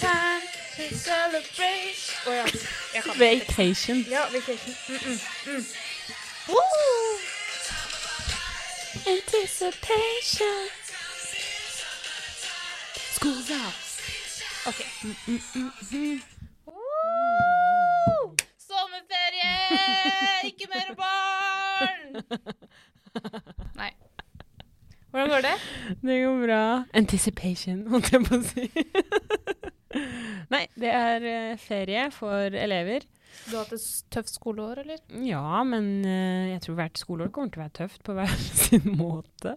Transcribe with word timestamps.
time 0.00 0.42
to 0.76 0.84
celebrate 0.94 1.98
Å 2.26 2.30
ja. 2.30 2.44
Jeg 2.94 3.02
kan 3.02 3.14
ikke. 3.14 3.46
Vacation. 3.46 3.96
Ja, 4.10 4.22
vacation. 4.32 4.74
Mm 4.88 4.96
-mm. 4.96 5.18
Mm. 5.46 5.64
Anticipation. 9.06 10.68
School's 13.14 13.50
out. 13.50 13.88
OK. 14.66 14.80
Mm, 15.26 16.20
Woo! 16.66 18.34
Sommerferie! 18.58 19.54
Ikke 20.44 20.66
mer 20.74 20.94
barn! 20.94 22.22
Nei. 23.80 23.90
Hvordan 25.10 25.28
går 25.28 25.40
det? 25.40 25.56
Det 26.02 26.24
går 26.24 26.46
bra. 26.46 26.84
Anticipation, 26.94 27.86
holdt 27.88 28.12
jeg 28.12 28.24
på 28.24 28.36
å 28.36 28.42
si. 28.42 28.70
Det 30.78 30.90
er 30.94 31.24
eh, 31.26 31.60
ferie 31.60 32.08
for 32.14 32.54
elever. 32.54 33.06
Du 33.48 33.54
har 33.56 33.64
hatt 33.64 33.74
et 33.76 33.86
tøft 34.12 34.34
skoleår, 34.34 34.82
eller? 34.84 35.00
Ja, 35.24 35.62
men 35.66 35.90
eh, 36.06 36.54
jeg 36.54 36.62
tror 36.64 36.78
hvert 36.80 37.00
skoleår 37.00 37.32
kommer 37.34 37.52
til 37.52 37.62
å 37.62 37.64
være 37.66 37.76
tøft 37.82 38.04
på 38.06 38.14
hver 38.18 38.34
sin 38.52 38.86
måte. 38.98 39.56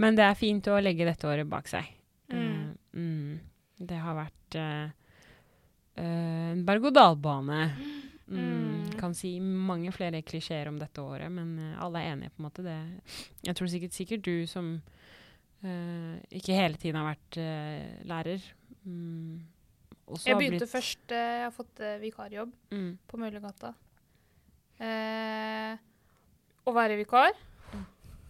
Men 0.00 0.18
det 0.18 0.26
er 0.26 0.38
fint 0.38 0.68
å 0.70 0.80
legge 0.82 1.06
dette 1.08 1.28
året 1.30 1.48
bak 1.50 1.70
seg. 1.70 1.90
Mm. 2.32 2.38
Eh, 2.38 3.00
mm. 3.00 3.84
Det 3.84 4.00
har 4.00 4.18
vært 4.18 4.58
eh, 4.60 4.88
en 6.02 6.64
berg-og-dal-bane. 6.66 7.60
Mm. 7.78 8.00
Mm. 8.34 8.92
Kan 8.98 9.14
si 9.16 9.36
mange 9.40 9.92
flere 9.92 10.22
klisjeer 10.24 10.70
om 10.70 10.78
dette 10.80 11.02
året, 11.02 11.32
men 11.32 11.58
alle 11.82 12.00
er 12.00 12.14
enige 12.14 12.32
på 12.34 12.40
en 12.40 12.48
måte. 12.48 12.64
Det, 12.64 12.76
jeg 13.44 13.58
tror 13.58 13.70
sikkert, 13.70 13.96
sikkert 13.96 14.24
du 14.24 14.46
som 14.48 14.70
uh, 15.60 16.14
ikke 16.32 16.56
hele 16.56 16.80
tiden 16.80 16.96
har 17.02 17.10
vært 17.10 17.36
uh, 17.36 18.06
lærer 18.08 18.46
mm, 18.86 19.42
også 19.44 19.53
Jeg 20.24 20.36
begynte 20.36 20.64
blitt- 20.64 20.70
først 20.70 21.12
eh, 21.16 21.32
Jeg 21.40 21.44
har 21.46 21.54
fått 21.54 21.80
eh, 21.80 21.96
vikarjobb 22.02 22.52
mm. 22.74 22.90
på 23.08 23.20
Møllergata. 23.20 23.72
Eh, 24.84 25.76
å 26.64 26.72
være 26.74 26.96
vikar 26.98 27.30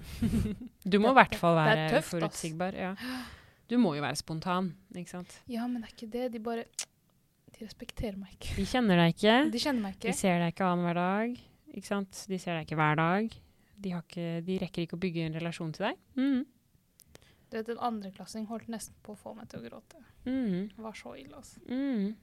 Du 0.92 0.98
må 1.00 1.14
i 1.14 1.16
hvert 1.16 1.36
fall 1.40 1.56
det 1.56 1.64
være 1.64 1.86
tøft, 1.96 2.10
forutsigbar. 2.12 2.76
Ja. 2.76 2.92
Du 3.70 3.78
må 3.80 3.94
jo 3.96 4.04
være 4.04 4.18
spontan, 4.20 4.74
ikke 4.92 5.14
sant. 5.14 5.38
Ja, 5.50 5.64
men 5.66 5.80
det 5.80 5.88
er 5.88 5.94
ikke 5.96 6.10
det. 6.12 6.26
De 6.34 6.42
bare 6.44 6.66
De 7.54 7.64
respekterer 7.64 8.18
meg 8.20 8.36
ikke. 8.36 8.52
De 8.58 8.66
kjenner 8.68 9.00
deg 9.00 9.14
ikke. 9.16 9.36
De 9.54 9.62
kjenner 9.62 9.86
meg 9.86 9.96
ikke. 9.96 10.10
De 10.10 10.18
ser 10.18 10.42
deg 10.42 10.52
ikke 10.52 10.68
annenhver 10.68 11.00
dag. 11.00 11.38
Ikke 11.74 11.90
sant? 11.90 12.24
De 12.30 12.38
ser 12.38 12.58
deg 12.58 12.68
ikke 12.68 12.78
hver 12.78 13.00
dag. 13.00 13.38
De, 13.74 13.94
har 13.94 14.04
ikke, 14.04 14.26
de 14.46 14.58
rekker 14.62 14.84
ikke 14.84 14.98
å 14.98 15.02
bygge 15.02 15.24
en 15.28 15.38
relasjon 15.40 15.72
til 15.74 15.88
deg. 15.88 16.02
Mm. 16.18 16.44
Du 17.54 17.58
vet, 17.60 17.68
En 17.70 17.78
andreklassing 17.86 18.48
holdt 18.50 18.66
nesten 18.72 18.96
på 19.06 19.12
å 19.14 19.18
få 19.20 19.30
meg 19.38 19.46
til 19.52 19.60
å 19.60 19.68
gråte. 19.68 20.00
Mm. 20.26 20.72
Det 20.74 20.82
var 20.82 20.96
så 20.98 21.12
ille, 21.14 21.36
altså. 21.38 21.60
Mm. 21.70 22.16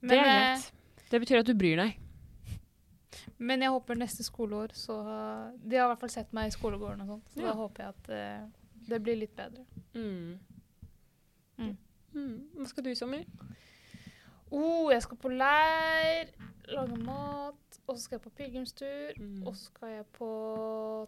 Men, 0.00 0.08
det 0.08 0.16
er 0.16 0.24
eh, 0.24 0.32
greit. 0.32 0.72
Det 1.10 1.20
betyr 1.20 1.38
at 1.42 1.46
du 1.48 1.54
bryr 1.60 1.76
deg. 1.80 1.98
men 3.38 3.60
jeg 3.62 3.70
håper 3.74 3.94
neste 4.00 4.24
skoleår 4.26 4.72
så 4.74 4.96
De 5.62 5.76
har 5.76 5.86
i 5.86 5.90
hvert 5.92 6.00
fall 6.00 6.12
sett 6.12 6.32
meg 6.36 6.48
i 6.48 6.54
skolegården 6.54 7.04
og 7.04 7.10
sånt, 7.12 7.28
så 7.34 7.40
Ja. 7.40 7.46
da 7.50 7.54
håper 7.58 7.84
jeg 7.84 7.88
at 7.94 8.10
uh, 8.10 8.48
det 8.88 9.02
blir 9.02 9.16
litt 9.20 9.36
bedre. 9.36 9.64
Mm. 9.94 10.38
Mm. 11.58 11.76
Mm. 12.14 12.48
Hva 12.56 12.66
skal 12.68 12.84
du 12.84 12.90
i 12.90 12.94
sommer? 12.98 13.24
Oh, 14.50 14.88
jeg 14.92 15.02
skal 15.02 15.16
på 15.20 15.28
leir, 15.32 16.32
lage 16.68 16.96
mat, 17.04 17.78
og 17.86 17.96
så 17.96 18.00
skal 18.04 18.16
jeg 18.18 18.24
på 18.24 18.34
pilegrimstur, 18.38 19.20
Mm. 19.20 19.46
og 19.46 19.56
så 19.56 19.64
skal 19.70 19.88
jeg 19.98 20.06
på 20.16 20.28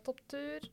topptur, 0.05 0.69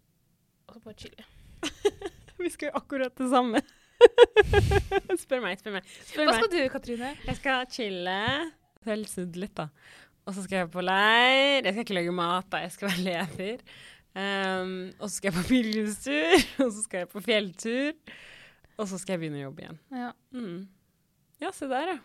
og 0.68 0.76
så 0.76 0.80
bare 0.84 0.94
chille. 1.00 1.26
Vi 2.44 2.50
skal 2.52 2.70
jo 2.72 2.78
akkurat 2.82 3.16
det 3.20 3.30
samme. 3.32 3.62
spør 5.24 5.44
meg, 5.46 5.60
spør 5.62 5.78
meg. 5.78 5.88
Spør 6.08 6.26
Hva 6.28 6.34
meg. 6.34 6.40
skal 6.42 6.52
du, 6.54 6.60
Katrine? 6.74 7.12
Jeg 7.28 7.38
skal 7.40 7.68
chille. 7.72 8.18
Selvsudd 8.84 9.38
litt, 9.40 9.54
da. 9.56 9.68
Og 10.28 10.36
så 10.36 10.44
skal 10.46 10.64
jeg 10.64 10.72
på 10.74 10.84
leir. 10.84 11.64
Jeg 11.64 11.72
skal 11.76 11.84
ikke 11.86 11.98
lage 12.00 12.16
mat, 12.16 12.48
da. 12.52 12.62
Jeg 12.66 12.74
skal 12.76 12.92
være 12.92 13.06
leder. 13.08 13.64
Um, 14.14 14.74
og 15.00 15.08
så 15.10 15.16
skal 15.18 15.32
jeg 15.32 15.38
på 15.40 15.46
pilegrimstur. 15.50 16.44
Og 16.66 16.74
så 16.76 16.84
skal 16.86 17.04
jeg 17.04 17.10
på 17.14 17.22
fjelltur. 17.26 17.96
Og 18.78 18.88
så 18.90 19.00
skal 19.02 19.16
jeg 19.16 19.24
begynne 19.24 19.40
å 19.42 19.46
jobbe 19.48 19.64
igjen. 19.64 19.80
Ja. 19.94 20.12
Mm. 20.36 20.60
Ja, 21.44 21.50
se 21.56 21.68
der, 21.72 21.94
ja. 21.96 21.98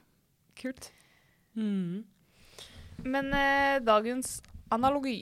Kult. 0.58 0.88
Mm. 1.58 2.04
Men 3.06 3.28
eh, 3.34 3.78
dagens 3.86 4.38
analogi, 4.74 5.20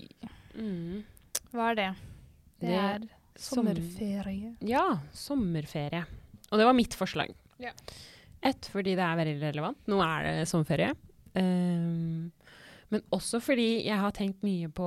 Mm. 0.57 1.03
hva 1.53 1.67
er 1.73 1.75
det? 1.77 1.89
Det, 2.63 2.69
Det- 2.71 2.79
er 2.81 3.03
sommerferie. 3.41 4.55
Ja, 4.61 4.99
sommerferie. 5.13 6.05
Og 6.51 6.59
det 6.61 6.69
var 6.69 6.77
mitt 6.79 6.95
forslag. 6.95 7.33
Ja. 7.63 7.73
Ett, 8.43 8.69
fordi 8.73 8.95
det 8.97 9.03
er 9.03 9.19
veldig 9.19 9.37
relevant. 9.43 9.79
Nå 9.91 10.01
er 10.05 10.27
det 10.29 10.49
sommerferie. 10.51 10.93
Um, 11.37 12.33
men 12.89 13.03
også 13.11 13.41
fordi 13.43 13.83
jeg 13.89 13.99
har 13.99 14.13
tenkt 14.15 14.45
mye 14.47 14.69
på 14.71 14.87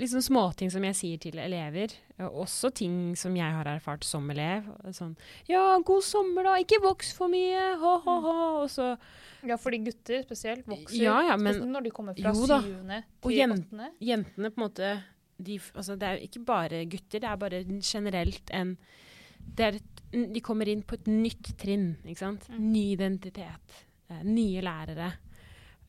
liksom 0.00 0.22
småting 0.24 0.70
som 0.72 0.84
jeg 0.88 0.96
sier 0.96 1.20
til 1.20 1.36
elever. 1.42 1.92
Og 2.24 2.40
også 2.46 2.70
ting 2.72 2.94
som 3.20 3.36
jeg 3.36 3.52
har 3.52 3.68
erfart 3.68 4.06
som 4.06 4.30
elev. 4.32 4.64
Sånn 4.96 5.12
Ja, 5.50 5.76
god 5.84 6.06
sommer, 6.06 6.46
da. 6.48 6.54
Ikke 6.62 6.80
voks 6.82 7.12
for 7.16 7.28
mye. 7.28 7.66
Ha, 7.82 7.94
ha, 8.06 8.14
ha.' 8.28 8.62
Og 8.62 8.70
så 8.72 8.94
Ja, 9.44 9.58
fordi 9.60 9.82
gutter 9.84 10.22
spesielt 10.24 10.64
vokser, 10.66 11.02
Ja, 11.02 11.20
ja, 11.28 11.36
men 11.36 11.52
spesielt 11.52 11.72
når 11.74 11.82
de 11.84 11.90
kommer 11.90 12.14
fra 12.16 12.32
syvende 12.32 13.02
til 13.20 13.36
jen- 13.36 13.52
Og 13.52 14.00
jentene 14.00 14.50
på 14.50 14.62
en 14.62 14.64
måte 14.64 14.94
de, 15.36 15.58
altså 15.74 15.96
Det 15.98 16.06
er 16.06 16.18
jo 16.18 16.28
ikke 16.28 16.44
bare 16.46 16.84
gutter, 16.86 17.22
det 17.22 17.28
er 17.30 17.40
bare 17.40 17.64
generelt 17.82 18.54
en 18.54 18.76
et, 19.58 20.02
De 20.14 20.40
kommer 20.44 20.68
inn 20.70 20.84
på 20.86 20.96
et 20.96 21.08
nytt 21.10 21.52
trinn. 21.60 21.96
ikke 22.04 22.22
sant? 22.22 22.48
Mm. 22.48 22.66
Ny 22.72 22.84
identitet. 22.94 23.78
Eh, 24.08 24.22
nye 24.24 24.62
lærere. 24.64 25.12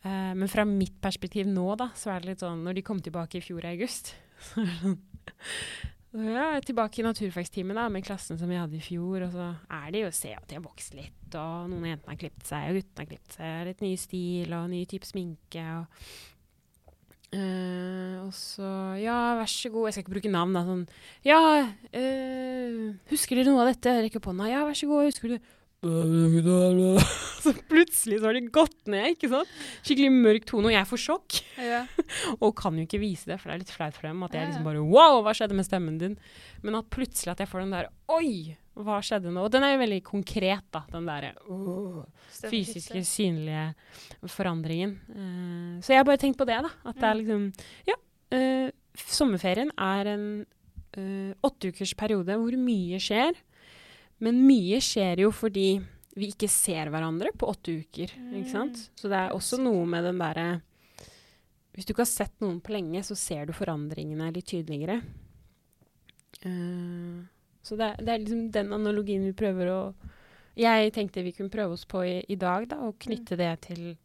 Eh, 0.01 0.31
men 0.35 0.49
fra 0.51 0.65
mitt 0.67 0.97
perspektiv 1.01 1.47
nå, 1.47 1.67
da, 1.79 1.91
så 1.95 2.11
er 2.13 2.23
det 2.23 2.33
litt 2.33 2.43
sånn 2.43 2.63
Når 2.65 2.77
de 2.77 2.85
kom 2.85 2.99
tilbake 3.01 3.39
i 3.39 3.45
fjor 3.45 3.65
i 3.65 3.73
august 3.73 4.13
så 4.49 4.61
er 4.61 4.65
det 4.65 4.79
sånn 4.81 4.99
ja, 6.15 6.61
tilbake 6.63 7.01
i 7.01 7.03
naturfagstimen 7.03 7.75
da, 7.75 7.89
med 7.91 8.05
klassen 8.05 8.37
som 8.39 8.47
vi 8.47 8.55
hadde 8.55 8.77
i 8.77 8.83
fjor. 8.83 9.25
Og 9.25 9.33
så 9.33 9.49
er 9.67 9.89
det 9.91 10.03
jo 10.05 10.11
å 10.11 10.15
se 10.15 10.31
at 10.35 10.45
de 10.47 10.55
har 10.59 10.63
vokst 10.63 10.95
litt, 10.95 11.25
og 11.35 11.67
noen 11.71 11.81
av 11.83 11.89
jentene 11.89 12.13
har 12.13 12.21
klippet 12.21 12.47
seg, 12.47 12.69
og 12.69 12.79
guttene 12.79 13.03
har 13.03 13.09
klippet 13.09 13.35
seg. 13.35 13.65
Litt 13.69 13.83
ny 13.83 13.91
stil 13.99 14.55
og 14.55 14.69
ny 14.71 14.79
type 14.91 15.09
sminke. 15.09 15.65
og 15.75 16.07
Eh, 17.35 18.15
og 18.23 18.31
så 18.35 18.69
Ja, 19.01 19.35
vær 19.39 19.49
så 19.51 19.71
god. 19.73 19.89
Jeg 19.89 19.97
skal 19.97 20.05
ikke 20.05 20.15
bruke 20.15 20.31
navn, 20.31 20.55
da. 20.55 20.63
Sånn 20.67 20.87
Ja, 21.25 21.41
uh, 21.67 22.87
husker 23.11 23.39
dere 23.39 23.51
noe 23.51 23.65
av 23.65 23.73
dette? 23.73 23.99
Rekker 24.05 24.21
opp 24.21 24.31
hånda. 24.31 24.49
Ja, 24.51 24.63
vær 24.67 24.77
så 24.77 24.89
god. 24.89 25.09
Husker 25.09 25.35
du 25.35 25.39
Så 27.45 27.53
plutselig 27.69 28.17
så 28.17 28.29
har 28.29 28.37
de 28.37 28.47
gått 28.53 28.87
ned, 28.89 29.11
ikke 29.13 29.29
sant? 29.29 29.51
Skikkelig 29.85 30.11
mørk 30.15 30.47
tone, 30.49 30.71
og 30.71 30.73
jeg 30.73 30.89
får 30.89 31.01
sjokk. 31.03 31.39
Ja. 31.61 31.83
Og 32.43 32.55
kan 32.57 32.79
jo 32.79 32.87
ikke 32.87 33.01
vise 33.03 33.29
det, 33.29 33.37
for 33.41 33.51
det 33.51 33.57
er 33.57 33.63
litt 33.65 33.73
flaut 33.75 33.97
for 33.97 34.09
dem. 34.09 34.23
At 34.25 34.37
jeg 34.37 34.49
liksom 34.49 34.65
bare 34.65 34.81
Wow, 34.81 35.21
hva 35.25 35.35
skjedde 35.37 35.57
med 35.57 35.67
stemmen 35.67 35.99
din? 36.01 36.17
Men 36.65 36.79
at 36.79 36.89
plutselig 36.93 37.35
at 37.35 37.43
jeg 37.43 37.51
får 37.51 37.65
den 37.65 37.75
der 37.75 37.91
Oi, 38.15 38.55
hva 38.75 38.97
skjedde 39.03 39.31
nå? 39.31 39.45
Og 39.45 39.51
den 39.53 39.63
er 39.63 39.75
jo 39.75 39.81
veldig 39.83 40.01
konkret, 40.03 40.65
da. 40.75 40.81
Den 40.91 41.05
derre 41.07 41.33
åh, 41.47 42.01
fysiske, 42.51 42.99
synlige 43.07 43.69
forandringen. 44.31 44.97
Uh, 45.09 45.77
så 45.81 45.93
jeg 45.93 46.01
har 46.01 46.07
bare 46.09 46.19
tenkt 46.21 46.39
på 46.41 46.47
det, 46.49 46.57
da. 46.65 46.71
At 46.83 46.95
det 46.99 47.07
er 47.07 47.15
Mm. 47.15 47.21
liksom 47.21 47.53
Ja. 47.87 47.95
Uh, 48.35 48.71
sommerferien 48.95 49.71
er 49.77 50.07
en 50.07 50.25
uh, 50.97 51.33
åtteukers 51.43 51.93
periode 51.95 52.35
hvor 52.35 52.55
mye 52.57 52.99
skjer. 52.99 53.35
Men 54.19 54.43
mye 54.47 54.79
skjer 54.83 55.19
jo 55.25 55.31
fordi 55.35 55.81
vi 56.15 56.29
ikke 56.31 56.47
ser 56.47 56.87
hverandre 56.89 57.33
på 57.35 57.47
åtte 57.51 57.73
uker. 57.83 58.11
Ikke 58.39 58.51
sant? 58.51 58.75
Mm. 58.79 58.99
Så 58.99 59.09
det 59.11 59.17
er 59.19 59.33
også 59.35 59.59
noe 59.59 59.85
med 59.85 60.03
den 60.07 60.17
derre 60.21 60.61
Hvis 61.75 61.83
du 61.85 61.91
ikke 61.91 62.05
har 62.05 62.11
sett 62.11 62.31
noen 62.39 62.61
på 62.63 62.71
lenge, 62.71 63.01
så 63.03 63.15
ser 63.19 63.45
du 63.45 63.51
forandringene 63.51 64.29
litt 64.31 64.47
tydeligere. 64.47 65.01
Eh, 66.45 67.25
så 67.65 67.77
det, 67.79 67.87
det 68.05 68.13
er 68.13 68.21
liksom 68.21 68.51
den 68.53 68.73
analogien 68.75 69.23
vi 69.25 69.33
prøver 69.37 69.71
å 69.73 69.79
Jeg 70.55 70.93
tenkte 70.95 71.23
vi 71.25 71.33
kunne 71.35 71.51
prøve 71.51 71.75
oss 71.75 71.85
på 71.89 72.03
i, 72.05 72.19
i 72.31 72.37
dag, 72.39 72.69
da, 72.71 72.77
og 72.85 72.99
knytte 73.01 73.35
det 73.35 73.51
til, 73.65 73.97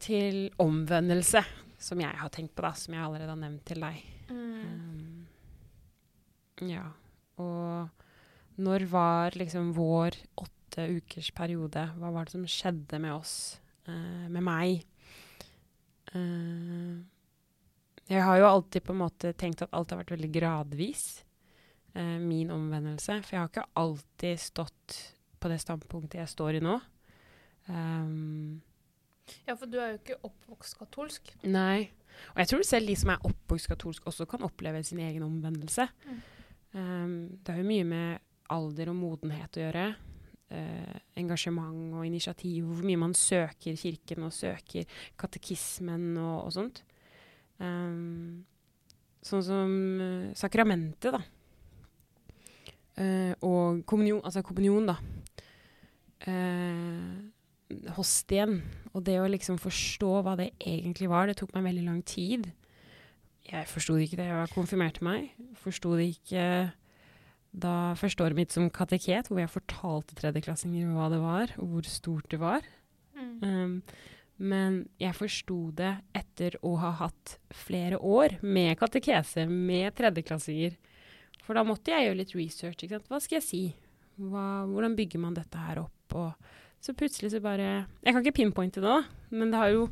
til 0.00 0.46
omvendelse. 0.62 1.42
Som 1.80 2.00
jeg 2.00 2.16
har 2.16 2.30
tenkt 2.32 2.54
på, 2.54 2.62
da, 2.64 2.72
som 2.76 2.94
jeg 2.94 3.02
allerede 3.02 3.32
har 3.32 3.40
nevnt 3.40 3.64
til 3.68 3.84
deg. 3.84 4.00
Mm. 4.30 4.64
Um, 4.64 5.26
ja. 6.70 6.86
Og 7.40 7.88
når 8.60 8.84
var 8.88 9.36
liksom 9.36 9.72
vår 9.76 10.16
åtte 10.40 10.86
ukers 10.96 11.30
periode? 11.36 11.82
Hva 11.96 12.12
var 12.14 12.28
det 12.28 12.36
som 12.36 12.46
skjedde 12.48 13.00
med 13.02 13.16
oss? 13.16 13.34
Uh, 13.88 14.28
med 14.32 14.44
meg? 14.44 14.84
Uh, 16.14 17.00
jeg 18.10 18.24
har 18.26 18.40
jo 18.40 18.48
alltid 18.48 18.84
på 18.84 18.94
en 18.94 19.04
måte 19.04 19.32
tenkt 19.38 19.62
at 19.64 19.72
alt 19.76 19.92
har 19.92 20.02
vært 20.02 20.14
veldig 20.16 20.32
gradvis. 20.34 21.04
Eh, 21.94 22.18
min 22.22 22.50
omvendelse. 22.54 23.20
For 23.24 23.36
jeg 23.36 23.42
har 23.42 23.52
ikke 23.52 23.68
alltid 23.80 24.42
stått 24.42 24.98
på 25.40 25.50
det 25.50 25.60
standpunktet 25.62 26.20
jeg 26.20 26.32
står 26.34 26.58
i 26.58 26.64
nå. 26.64 26.76
Um, 27.70 28.60
ja, 29.46 29.54
for 29.54 29.70
du 29.70 29.78
er 29.80 29.94
jo 29.94 30.00
ikke 30.00 30.18
oppvokst 30.26 30.78
katolsk. 30.80 31.32
Nei. 31.46 31.90
Og 32.34 32.42
jeg 32.42 32.50
tror 32.50 32.66
selv 32.66 32.90
de 32.90 32.96
som 32.98 33.14
er 33.14 33.24
oppvokst 33.28 33.70
katolsk, 33.70 34.06
også 34.10 34.26
kan 34.28 34.44
oppleve 34.46 34.82
sin 34.84 35.00
egen 35.04 35.24
omvendelse. 35.24 35.86
Mm. 36.06 36.20
Um, 36.74 37.16
det 37.40 37.54
har 37.54 37.62
jo 37.62 37.70
mye 37.70 37.86
med 37.88 38.26
alder 38.50 38.92
og 38.92 38.98
modenhet 38.98 39.58
å 39.58 39.64
gjøre. 39.64 39.88
Uh, 40.50 40.94
engasjement 41.20 41.94
og 41.94 42.06
initiativ, 42.06 42.66
hvor 42.66 42.86
mye 42.86 43.00
man 43.00 43.14
søker 43.14 43.78
kirken 43.78 44.26
og 44.26 44.34
søker 44.34 45.02
katekismen 45.18 46.12
og, 46.18 46.48
og 46.48 46.54
sånt. 46.58 46.82
Um, 47.62 48.42
sånn 49.22 49.44
som 49.46 49.76
uh, 50.02 50.32
sakramentet, 50.38 51.14
da. 51.14 51.22
Uh, 52.98 53.32
og 53.46 53.84
kommunion, 53.88 54.22
altså 54.24 54.42
kommunion, 54.44 54.90
da. 54.90 54.98
Eh, 56.28 57.86
hostien. 57.96 58.58
Og 58.92 59.04
det 59.06 59.16
å 59.20 59.28
liksom 59.30 59.60
forstå 59.62 60.10
hva 60.26 60.36
det 60.40 60.50
egentlig 60.58 61.08
var, 61.10 61.28
det 61.28 61.38
tok 61.40 61.54
meg 61.56 61.70
veldig 61.70 61.86
lang 61.86 62.02
tid. 62.06 62.50
Jeg 63.50 63.68
forsto 63.70 63.96
ikke 63.98 64.18
det 64.20 64.28
jeg 64.28 64.52
konfirmerte 64.54 65.04
meg. 65.06 65.30
Forsto 65.58 65.94
det 65.98 66.10
ikke 66.16 66.44
da 67.50 67.74
første 67.98 68.22
året 68.22 68.38
mitt 68.38 68.54
som 68.54 68.68
kateket, 68.70 69.30
hvor 69.30 69.40
jeg 69.42 69.50
fortalte 69.50 70.16
tredjeklassinger 70.18 70.92
hva 70.94 71.08
det 71.10 71.18
var, 71.22 71.54
og 71.58 71.74
hvor 71.74 71.88
stort 71.88 72.30
det 72.30 72.38
var. 72.42 72.66
Mm. 73.16 73.32
Um, 73.42 73.74
men 74.40 74.76
jeg 75.02 75.16
forsto 75.18 75.58
det 75.76 75.90
etter 76.16 76.54
å 76.64 76.76
ha 76.80 76.92
hatt 77.02 77.34
flere 77.52 77.98
år 77.98 78.38
med 78.40 78.78
katekese, 78.80 79.44
med 79.50 79.92
tredjeklassinger. 79.98 80.78
For 81.50 81.58
da 81.58 81.64
måtte 81.66 81.90
jeg 81.90 82.04
gjøre 82.06 82.18
litt 82.20 82.32
research. 82.38 82.84
Hva 83.10 83.18
skal 83.18 83.40
jeg 83.40 83.42
si? 83.42 83.60
Hva, 84.22 84.68
hvordan 84.70 84.92
bygger 84.94 85.18
man 85.18 85.34
dette 85.34 85.58
her 85.58 85.80
opp? 85.82 86.14
Og 86.14 86.28
så 86.78 86.94
plutselig 86.94 87.32
så 87.32 87.40
bare 87.42 87.88
Jeg 88.04 88.14
kan 88.14 88.22
ikke 88.22 88.36
pinpointe 88.36 88.78
det, 88.78 88.86
da, 88.86 89.00
men 89.34 89.50
det 89.50 89.58
har 89.58 89.72
jo 89.74 89.88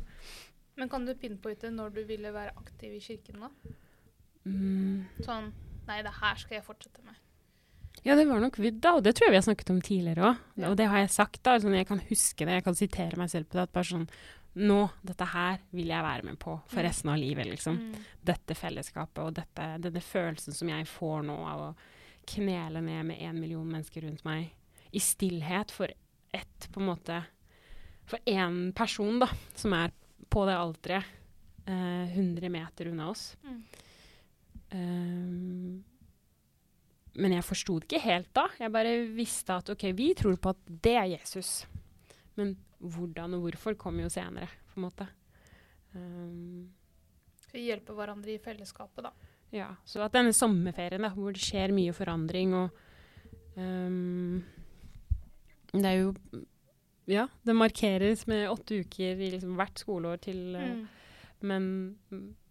Men 0.79 0.87
kan 0.87 1.03
du 1.03 1.11
pinpointe 1.19 1.67
når 1.75 1.91
du 1.97 1.99
ville 2.07 2.31
være 2.31 2.55
aktiv 2.55 2.95
i 2.95 3.01
kirken, 3.03 3.43
da? 3.43 3.51
mm, 4.47 5.19
Sånn 5.27 5.51
Nei, 5.89 5.99
det 6.05 6.15
her 6.21 6.39
skal 6.39 6.59
jeg 6.59 6.63
fortsette 6.63 7.03
med. 7.03 7.17
Ja, 8.05 8.15
det 8.15 8.27
var 8.29 8.39
nok 8.39 8.59
Buddha, 8.61 8.91
og 8.95 9.03
det 9.03 9.15
tror 9.17 9.27
jeg 9.27 9.33
vi 9.33 9.39
har 9.41 9.47
snakket 9.49 9.71
om 9.73 9.79
tidligere 9.83 10.27
òg. 10.29 10.43
Ja. 10.61 10.69
Og 10.69 10.75
det 10.79 10.85
har 10.87 11.01
jeg 11.01 11.09
sagt, 11.11 11.39
da. 11.43 11.55
Sånn, 11.59 11.73
jeg 11.75 11.87
kan 11.89 11.99
huske 12.11 12.45
det, 12.45 12.59
jeg 12.59 12.65
kan 12.67 12.77
sitere 12.77 13.17
meg 13.19 13.31
selv 13.33 13.49
på 13.49 13.57
det. 13.57 13.65
At 13.65 13.73
bare 13.73 13.89
sånn 13.89 14.05
Nå, 14.53 14.79
dette 15.05 15.27
her 15.29 15.59
vil 15.75 15.91
jeg 15.91 16.03
være 16.03 16.25
med 16.25 16.39
på 16.41 16.55
for 16.67 16.83
resten 16.83 17.11
av 17.13 17.19
livet, 17.21 17.47
liksom. 17.51 17.77
Mm. 17.77 18.05
Dette 18.31 18.57
fellesskapet 18.57 19.21
og 19.23 19.35
dette, 19.37 19.67
denne 19.83 20.01
følelsen 20.03 20.55
som 20.57 20.71
jeg 20.71 20.87
får 20.89 21.21
nå 21.27 21.35
av 21.47 21.65
å 21.67 21.73
knele 22.29 22.81
ned 22.81 23.05
med 23.11 23.21
én 23.21 23.37
million 23.37 23.67
mennesker 23.69 24.05
rundt 24.05 24.25
meg 24.25 24.49
i 24.91 25.01
stillhet 25.01 25.71
for 25.73 25.91
ett, 26.33 26.69
på 26.73 26.81
en 26.81 26.89
måte 26.89 27.23
For 28.09 28.17
én 28.25 28.71
person, 28.73 29.19
da, 29.21 29.27
som 29.53 29.73
er 29.77 29.91
på 30.33 30.41
det 30.49 30.55
alteret 30.57 31.05
eh, 31.69 32.15
100 32.17 32.49
meter 32.49 32.87
unna 32.89 33.11
oss. 33.11 33.35
Mm. 33.45 33.59
Um, 34.71 35.83
men 37.21 37.35
jeg 37.35 37.45
forsto 37.45 37.77
det 37.77 37.85
ikke 37.85 38.01
helt 38.01 38.31
da. 38.33 38.47
Jeg 38.57 38.73
bare 38.73 38.95
visste 39.13 39.59
at 39.61 39.69
OK, 39.73 39.85
vi 39.93 40.07
tror 40.17 40.39
på 40.41 40.55
at 40.55 40.73
det 40.87 40.95
er 40.97 41.11
Jesus. 41.11 41.51
Men 42.39 42.55
hvordan 42.79 43.35
og 43.35 43.45
hvorfor 43.45 43.77
kommer 43.79 44.05
jo 44.05 44.11
senere, 44.13 44.49
på 44.69 44.79
en 44.79 44.85
måte. 44.85 45.07
Um, 45.95 46.69
Vi 47.51 47.65
hjelper 47.65 47.97
hverandre 47.97 48.35
i 48.35 48.41
fellesskapet, 48.41 49.03
da. 49.07 49.11
ja, 49.51 49.71
Så 49.85 50.03
at 50.05 50.13
denne 50.13 50.33
sommerferien, 50.33 51.01
da, 51.01 51.09
hvor 51.09 51.33
det 51.33 51.41
skjer 51.41 51.73
mye 51.73 51.95
forandring 51.97 52.53
og 52.53 52.69
um, 53.57 54.43
Det 55.73 55.85
er 55.85 55.97
jo 55.97 56.13
Ja, 57.09 57.25
det 57.43 57.55
markeres 57.57 58.27
med 58.29 58.51
åtte 58.51 58.83
uker 58.83 59.17
i 59.17 59.31
liksom 59.33 59.55
hvert 59.57 59.81
skoleår 59.81 60.21
til 60.21 60.55
uh, 60.55 60.69
Mm. 60.77 60.87
Men 61.39 61.95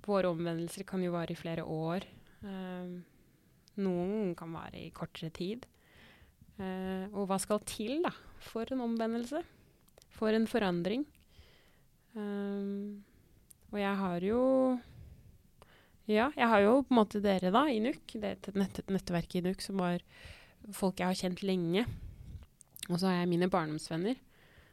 våre 0.06 0.30
omvendelser 0.32 0.86
kan 0.88 1.02
jo 1.04 1.12
vare 1.12 1.34
i 1.34 1.36
flere 1.36 1.60
år. 1.60 2.06
Uh, 2.40 3.00
noen 3.84 4.34
kan 4.38 4.54
vare 4.56 4.80
i 4.80 4.92
kortere 4.96 5.28
tid. 5.28 5.66
Uh, 6.56 7.04
og 7.12 7.28
hva 7.28 7.36
skal 7.38 7.60
til 7.68 8.00
da, 8.02 8.14
for 8.40 8.64
en 8.72 8.80
omvendelse? 8.86 9.42
For 10.18 10.34
en 10.34 10.46
forandring? 10.50 11.04
Um, 12.18 13.04
og 13.70 13.78
jeg 13.78 13.96
har 14.00 14.24
jo 14.26 14.40
Ja, 16.08 16.30
jeg 16.34 16.48
har 16.48 16.62
jo 16.64 16.78
på 16.88 16.94
en 16.94 16.98
måte 17.02 17.20
dere 17.22 17.50
da, 17.52 17.66
i 17.68 17.80
NUK. 17.84 18.14
Det 18.16 18.30
et 18.32 18.54
nett, 18.56 18.78
nettverk 18.88 19.34
i 19.38 19.42
NUK 19.44 19.60
som 19.62 19.76
var 19.82 20.00
folk 20.74 20.98
jeg 21.02 21.06
har 21.10 21.18
kjent 21.20 21.42
lenge. 21.44 21.84
Og 22.88 22.96
så 22.96 23.10
har 23.10 23.18
jeg 23.20 23.28
mine 23.28 23.50
barndomsvenner, 23.52 24.16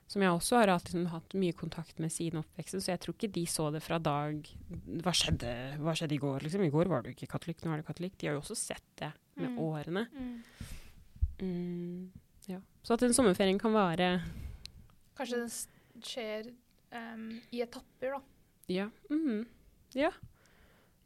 som 0.07 0.23
jeg 0.23 0.31
også 0.31 0.61
har 0.61 0.71
alltid, 0.71 0.93
liksom, 0.95 1.09
hatt 1.11 1.35
mye 1.35 1.55
kontakt 1.59 1.99
med 1.99 2.13
siden 2.15 2.39
oppveksten. 2.39 2.79
Så 2.81 2.93
jeg 2.93 3.01
tror 3.03 3.17
ikke 3.17 3.31
de 3.35 3.43
så 3.51 3.67
det 3.75 3.81
fra 3.83 3.99
dag 3.99 4.47
Hva 5.03 5.11
skjedde, 5.11 5.51
hva 5.83 5.91
skjedde 5.97 6.15
i 6.15 6.21
går? 6.23 6.45
Liksom? 6.47 6.63
I 6.63 6.71
går 6.71 6.87
var 6.93 7.03
du 7.03 7.11
ikke 7.11 7.27
katolikk, 7.35 7.65
nå 7.67 7.73
er 7.75 7.83
du 7.83 7.89
katolikk. 7.91 8.15
De 8.17 8.29
har 8.31 8.37
jo 8.39 8.43
også 8.45 8.55
sett 8.55 8.87
det 9.03 9.11
med 9.35 9.51
Mm. 9.51 9.59
årene. 9.59 10.05
Mm. 10.15 10.43
Mm, 11.41 12.11
ja. 12.47 12.61
Så 12.81 12.93
at 12.95 13.03
en 13.03 13.13
sommerferie 13.13 13.59
kan 13.59 13.73
vare 13.75 14.21
Kanskje 15.15 15.41
det 15.41 16.05
skjer 16.05 16.49
um, 16.91 17.27
i 17.55 17.61
etapper, 17.63 18.17
da. 18.17 18.21
Ja. 18.71 18.87
mhm, 19.11 19.43
ja. 19.95 20.09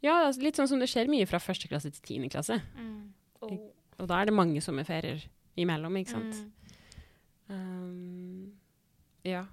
ja 0.02 0.14
altså, 0.24 0.42
litt 0.42 0.58
sånn 0.58 0.70
som 0.70 0.80
det 0.80 0.88
skjer 0.90 1.10
mye 1.12 1.28
fra 1.28 1.42
første 1.42 1.68
klasse 1.70 1.92
til 1.94 2.06
tiende 2.06 2.30
klasse. 2.32 2.58
Og, 3.40 3.54
Og 4.00 4.08
da 4.08 4.20
er 4.20 4.30
det 4.30 4.36
mange 4.36 4.62
sommerferier 4.64 5.22
imellom, 5.60 5.96
ikke 6.00 6.16
sant. 6.16 6.40
Mm. 6.40 6.50
Um, 7.50 8.52
ja. 9.26 9.44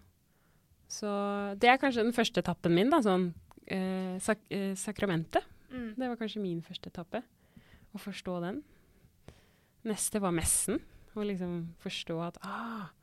Så 0.88 1.10
det 1.60 1.70
er 1.70 1.80
kanskje 1.82 2.06
den 2.06 2.16
første 2.16 2.42
etappen 2.44 2.76
min, 2.76 2.92
da. 2.94 3.02
Sånn 3.04 3.30
eh, 3.68 4.16
sak 4.24 4.44
eh, 4.54 4.72
sakramentet. 4.80 5.46
Mm. 5.68 5.90
Det 5.98 6.10
var 6.14 6.20
kanskje 6.20 6.44
min 6.44 6.62
første 6.64 6.92
etappe. 6.92 7.22
Å 7.92 8.00
forstå 8.00 8.38
den. 8.46 8.62
Neste 9.88 10.22
var 10.24 10.36
messen. 10.36 10.80
Å 11.18 11.26
liksom 11.26 11.60
forstå 11.84 12.22
at 12.24 12.40
ah, 12.46 12.88
Mm. 12.88 12.97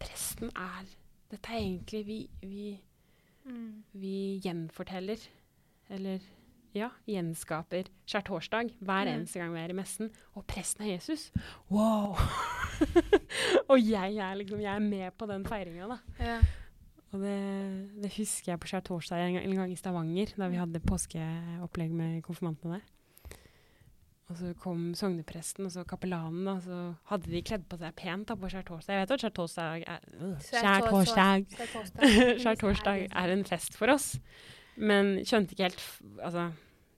Presten 0.00 0.50
er 0.56 0.84
Dette 1.30 1.50
er 1.50 1.58
egentlig 1.60 2.06
vi, 2.06 2.18
vi, 2.42 2.80
Mm. 3.44 3.82
vi 3.92 4.40
gjenforteller, 4.40 5.20
eller 5.90 6.20
ja, 6.74 6.88
gjenskaper 7.06 7.88
skjærtorsdag 8.08 8.70
hver 8.80 9.04
Mm. 9.04 9.12
eneste 9.18 9.38
gang 9.40 9.52
vi 9.52 9.60
er 9.60 9.68
i 9.70 9.76
messen. 9.76 10.10
Og 10.34 10.46
presten 10.46 10.84
er 10.86 10.94
Jesus! 10.94 11.30
Wow! 11.70 12.14
og 13.70 13.78
jeg 13.80 14.16
er 14.16 14.34
liksom 14.38 14.60
jeg 14.62 14.74
er 14.74 14.78
med 14.84 15.10
på 15.18 15.26
den 15.30 15.44
feiringa, 15.44 15.88
da. 15.88 15.98
Ja. 16.24 16.38
Og 17.12 17.20
det, 17.20 17.34
det 18.02 18.12
husker 18.16 18.52
jeg 18.52 18.60
på 18.60 18.66
skjærtorsdag 18.72 19.20
en, 19.28 19.36
en 19.50 19.56
gang 19.60 19.72
i 19.72 19.76
Stavanger, 19.78 20.32
da 20.36 20.48
vi 20.50 20.56
hadde 20.58 20.80
påskeopplegg 20.82 21.92
med 21.94 22.22
konfirmantene 22.26 22.78
der. 22.80 22.88
Og 24.32 24.38
så 24.38 24.54
kom 24.56 24.94
sognepresten 24.96 25.66
og 25.68 25.72
så 25.74 25.82
kapellanen, 25.84 26.46
og 26.48 26.62
så 26.64 26.78
hadde 27.10 27.28
de 27.28 27.42
kledd 27.44 27.66
på 27.68 27.76
seg 27.80 27.92
pent 27.98 28.30
da 28.30 28.36
på 28.40 28.48
skjærtorsdag. 28.48 28.96
Jeg 28.96 29.02
vet 29.02 29.12
at 29.12 29.24
skjærtorsdag 29.24 29.84
er 29.84 30.06
øh, 30.16 30.38
Skjærtorsdag! 32.40 33.04
Er 33.24 33.34
en 33.34 33.44
fest 33.44 33.76
for 33.76 33.92
oss. 33.92 34.14
Men 34.80 35.18
skjønte 35.28 35.54
ikke 35.54 35.68
helt 35.68 35.84
Altså, 36.24 36.48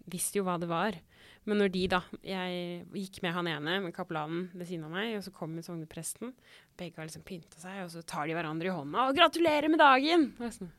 visste 0.07 0.39
jo 0.39 0.47
hva 0.47 0.55
det 0.63 0.71
var. 0.71 1.01
Men 1.47 1.61
når 1.63 1.73
de, 1.75 1.83
da 1.91 2.01
Jeg 2.27 2.87
gikk 2.95 3.21
med 3.27 3.35
han 3.35 3.51
ene, 3.51 3.77
med 3.89 3.95
kapellanen 3.95 4.47
ved 4.55 4.71
siden 4.71 4.87
av 4.87 4.95
meg, 4.95 5.19
og 5.19 5.27
så 5.27 5.35
kommer 5.35 5.67
sognepresten. 5.67 6.31
Begge 6.79 7.03
har 7.03 7.11
liksom 7.11 7.27
pynta 7.27 7.59
seg, 7.63 7.83
og 7.85 7.91
så 7.91 8.07
tar 8.07 8.31
de 8.31 8.39
hverandre 8.39 8.71
i 8.71 8.75
hånda 8.75 9.09
og 9.11 9.19
'Gratulerer 9.19 9.71
med 9.71 9.83
dagen!' 9.83 10.31
Og 10.39 10.47
jeg 10.47 10.59
sånn 10.61 10.73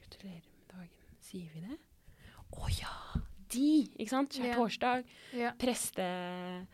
Gratulerer 0.00 0.40
med 0.40 0.68
dagen. 0.72 1.16
Sier 1.20 1.52
vi 1.52 1.64
det? 1.68 1.80
Å 2.56 2.68
ja! 2.80 3.25
De! 3.54 3.70
Ikke 3.96 4.10
sant? 4.10 4.36
Ja. 4.36 4.42
Skjærtorsdag. 4.42 5.10
Ja. 5.38 5.54
Preste... 5.60 6.06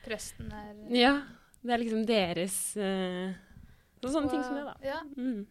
Presten 0.06 0.52
er 0.52 0.74
Ja. 0.94 1.14
Det 1.62 1.70
er 1.70 1.78
liksom 1.78 2.06
deres 2.08 2.56
eh, 2.74 3.36
så 4.02 4.10
Sånne 4.10 4.32
ting 4.32 4.42
som 4.42 4.56
det, 4.58 4.64
da. 4.66 4.74
Ja. 4.82 4.98
Mm. 5.14 5.44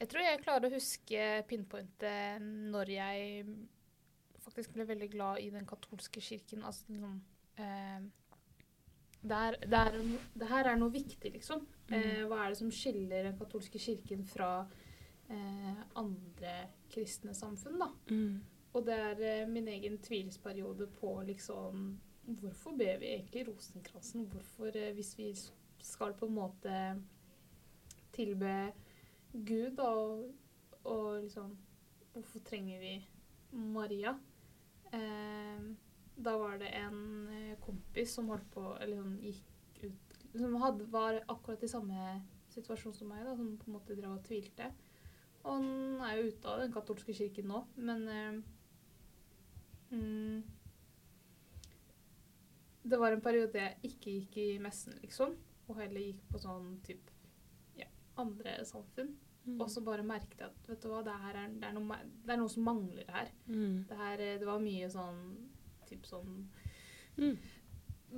Jeg 0.00 0.08
tror 0.12 0.22
jeg 0.22 0.42
klarer 0.44 0.68
å 0.68 0.76
huske 0.76 1.24
pinpointet 1.50 2.44
når 2.70 2.92
jeg 2.94 3.42
faktisk 4.40 4.72
ble 4.76 4.86
veldig 4.88 5.10
glad 5.12 5.42
i 5.42 5.50
den 5.52 5.66
katolske 5.68 6.22
kirken. 6.24 6.62
Altså 6.64 6.86
liksom 6.94 7.18
eh, 7.58 8.06
det, 9.20 9.36
er, 9.36 9.58
det, 9.66 9.80
er, 9.80 10.46
her 10.52 10.70
er 10.70 10.78
noe 10.80 10.94
viktig, 10.94 11.34
liksom. 11.34 11.66
Eh, 11.90 12.22
hva 12.30 12.44
er 12.44 12.54
det 12.54 12.60
som 12.62 12.70
skiller 12.72 13.26
den 13.28 13.36
katolske 13.36 13.82
kirken 13.82 14.22
fra 14.30 14.52
eh, 15.28 15.82
andre 16.00 16.54
kristne 16.92 17.34
samfunn, 17.36 17.82
da? 17.82 17.90
Mm. 18.14 18.40
Og 18.72 18.86
det 18.86 18.94
er 18.94 19.24
eh, 19.26 19.48
min 19.48 19.68
egen 19.68 19.98
tvilsperiode 19.98 20.86
på 21.00 21.16
liksom 21.26 21.98
Hvorfor 22.30 22.76
ber 22.78 22.98
vi 23.00 23.08
egentlig 23.14 23.48
rosenkransen? 23.48 24.28
Hvorfor, 24.30 24.70
eh, 24.76 24.92
hvis 24.94 25.18
vi 25.18 25.34
skal 25.82 26.14
på 26.14 26.26
en 26.26 26.34
måte 26.34 27.02
tilbe 28.12 28.72
Gud, 29.32 29.76
da, 29.76 29.82
og, 29.82 30.34
og 30.84 31.22
liksom 31.22 31.56
Hvorfor 32.12 32.38
trenger 32.38 32.78
vi 32.80 33.08
Maria? 33.52 34.14
Eh, 34.92 35.62
da 36.24 36.36
var 36.36 36.58
det 36.58 36.70
en 36.76 37.28
eh, 37.28 37.58
kompis 37.60 38.14
som 38.14 38.28
holdt 38.28 38.50
på 38.54 38.64
Eller 38.80 39.00
sånn 39.00 39.18
gikk 39.22 39.82
ut 39.84 40.16
Som 40.34 40.56
hadde, 40.62 40.86
var 40.92 41.22
akkurat 41.26 41.62
i 41.62 41.70
samme 41.70 42.20
situasjon 42.50 42.94
som 42.94 43.10
meg, 43.10 43.22
da, 43.24 43.34
som 43.38 43.54
på 43.58 43.68
en 43.68 43.76
måte 43.76 43.94
drev 43.94 44.16
og 44.16 44.24
tvilte. 44.26 44.66
Og 45.44 45.52
han 45.52 46.00
er 46.02 46.16
jo 46.18 46.32
ute 46.32 46.48
av 46.50 46.62
den 46.64 46.72
katolske 46.74 47.14
kirken 47.14 47.46
nå, 47.46 47.60
men 47.78 48.02
eh, 48.10 48.40
mm, 49.90 50.42
Det 52.90 52.98
var 52.98 53.12
en 53.12 53.20
periode 53.20 53.60
jeg 53.60 53.76
ikke 53.90 54.12
gikk 54.16 54.36
i 54.40 54.50
messen, 54.58 54.94
liksom. 55.02 55.34
Og 55.68 55.76
heller 55.78 56.00
gikk 56.00 56.22
på 56.32 56.40
sånn 56.42 56.78
typ 56.86 57.10
andre 58.20 58.64
samfunn. 58.68 59.14
Mm. 59.46 59.60
Og 59.60 59.70
så 59.72 59.82
bare 59.84 60.04
merket 60.06 60.40
jeg 60.42 60.50
at 60.50 60.68
vet 60.68 60.82
du 60.82 60.90
hva, 60.90 61.00
det, 61.04 61.14
er, 61.30 61.38
det, 61.54 61.68
er 61.68 61.76
noe, 61.76 62.00
det 62.26 62.34
er 62.34 62.40
noe 62.40 62.52
som 62.52 62.66
mangler 62.66 63.08
her. 63.14 63.30
Mm. 63.46 63.86
Det, 63.88 63.96
her, 63.96 64.24
det 64.42 64.48
var 64.48 64.62
mye 64.62 64.90
sånn 64.92 65.22
typ 65.90 66.08
sånn 66.08 66.44
Mm. 67.20 67.34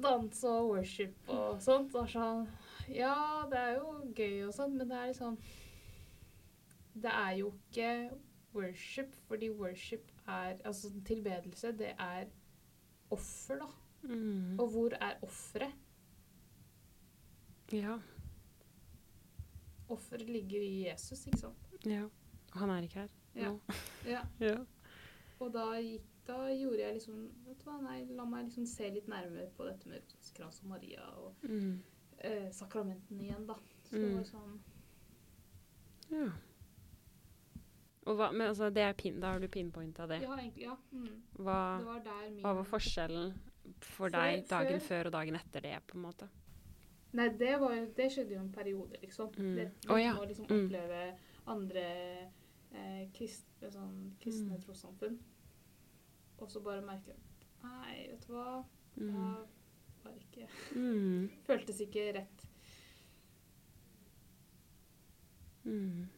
dans 0.03 0.43
og 0.47 0.67
worship 0.69 1.31
og 1.33 1.57
sånt. 1.65 1.95
Og 1.99 2.11
sånn, 2.13 2.45
ja, 2.93 3.43
det 3.51 3.59
er 3.59 3.79
jo 3.79 3.95
gøy 4.15 4.45
og 4.47 4.53
sånn, 4.55 4.77
men 4.77 4.91
det 4.91 4.99
er 4.99 5.09
liksom 5.11 5.39
Det 6.93 7.11
er 7.11 7.33
jo 7.39 7.49
ikke 7.57 7.89
worship, 8.53 9.17
fordi 9.27 9.49
worship 9.49 10.12
er 10.27 10.57
Altså 10.65 10.91
tilbedelse, 11.05 11.73
det 11.79 11.95
er 11.99 12.25
offer, 13.11 13.59
da. 13.59 13.67
Mm. 14.15 14.59
Og 14.61 14.69
hvor 14.71 14.91
er 15.01 15.15
offeret? 15.23 15.73
Ja. 17.73 17.99
Offeret 19.89 20.29
ligger 20.31 20.61
i 20.61 20.87
Jesus, 20.89 21.27
ikke 21.27 21.39
sant? 21.39 21.57
ja. 21.87 22.05
Og 22.53 22.59
han 22.61 22.71
er 22.71 22.83
ikke 22.83 22.95
her 23.01 23.09
Ja. 23.35 23.49
nå. 23.49 23.61
Ja. 24.07 24.21
Ja. 24.41 24.57
Og 25.41 25.53
da, 25.55 25.65
gikk, 25.81 26.03
da 26.27 26.37
gjorde 26.55 26.79
jeg 26.83 26.95
liksom 26.95 27.23
Vet 27.47 27.59
du 27.65 27.71
hva, 27.71 27.79
nei, 27.83 28.05
la 28.15 28.25
meg 28.25 28.45
liksom 28.45 28.67
se 28.67 28.91
litt 28.93 29.09
nærmere 29.09 29.49
på 29.57 29.65
dette 29.67 29.89
med 29.89 30.03
Rosenkrantz 30.15 30.61
og 30.63 30.69
Maria 30.69 31.01
og 31.17 31.35
Mm. 31.49 31.81
eh, 32.19 32.51
sakramentene 32.53 33.23
igjen, 33.25 33.47
da. 33.47 33.55
Så 33.85 33.97
det 33.97 34.09
Mm. 34.11 34.17
var 34.17 34.25
sånn 34.25 34.61
ja. 36.11 36.31
Hva, 38.05 38.33
men 38.33 38.49
altså, 38.49 38.69
det 38.75 38.83
er 38.83 38.93
pin, 38.99 39.21
da 39.21 39.33
har 39.33 39.39
du 39.41 39.47
pinpointa 39.49 40.07
det. 40.11 40.23
Ja, 40.23 40.35
egentlig, 40.37 40.65
ja. 40.65 40.77
Mm. 40.93 41.23
Hva, 41.39 41.79
Det 41.79 41.87
var 41.87 42.01
hva 42.43 42.55
var 42.59 42.65
forskjellen 42.65 43.33
for 43.81 44.09
Før- 44.09 44.11
deg 44.17 44.49
dagen 44.49 44.81
før- 44.81 44.87
før 44.89 45.07
og 45.07 45.13
dagen 45.13 45.35
etter 45.39 45.61
det, 45.63 45.77
på 45.87 45.95
en 45.99 46.03
måte? 46.03 46.29
Nei, 47.13 47.29
det, 47.29 47.61
var 47.61 47.75
det 47.97 48.09
skjedde 48.11 48.33
jo 48.35 48.41
en 48.41 48.53
periode, 48.53 48.97
liksom. 49.03 49.31
Mm. 49.37 49.55
Det, 49.55 49.69
Å, 49.89 49.99
ja. 50.03 50.15
Å 50.17 50.27
liksom 50.27 50.47
Mm. 50.49 50.65
oppleve 50.67 51.19
andre 51.47 51.87
eh, 52.75 53.07
kristne, 53.13 53.71
sånn, 53.71 54.13
kristne 54.19 54.57
Mm. 54.57 54.63
trossamfunn. 54.65 55.19
Og 56.41 56.49
så 56.49 56.61
bare 56.65 56.81
merke 56.81 57.13
Nei, 57.63 58.09
vet 58.11 58.27
du 58.27 58.33
hva. 58.33 58.65
Mm. 58.97 59.37
Det 60.03 60.05
var 60.05 60.13
ikke 60.19 60.49
Mm. 60.75 61.29
Føltes 61.47 61.81
ikke 61.81 62.15
rett. 62.15 62.47
Mm. 65.67 66.09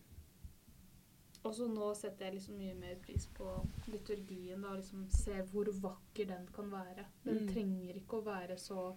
Og 1.44 1.52
så 1.54 1.66
nå 1.68 1.90
setter 1.94 2.24
jeg 2.24 2.34
liksom 2.38 2.56
mye 2.58 2.74
mer 2.74 2.94
pris 3.04 3.26
på 3.36 3.48
liturgien. 3.92 4.62
da, 4.62 4.70
liksom 4.78 5.08
Ser 5.12 5.42
hvor 5.52 5.68
vakker 5.82 6.26
den 6.26 6.46
kan 6.56 6.70
være. 6.72 7.04
Den 7.24 7.36
Mm. 7.46 7.48
trenger 7.52 7.94
ikke 8.00 8.16
å 8.20 8.24
være 8.24 8.56
så 8.58 8.96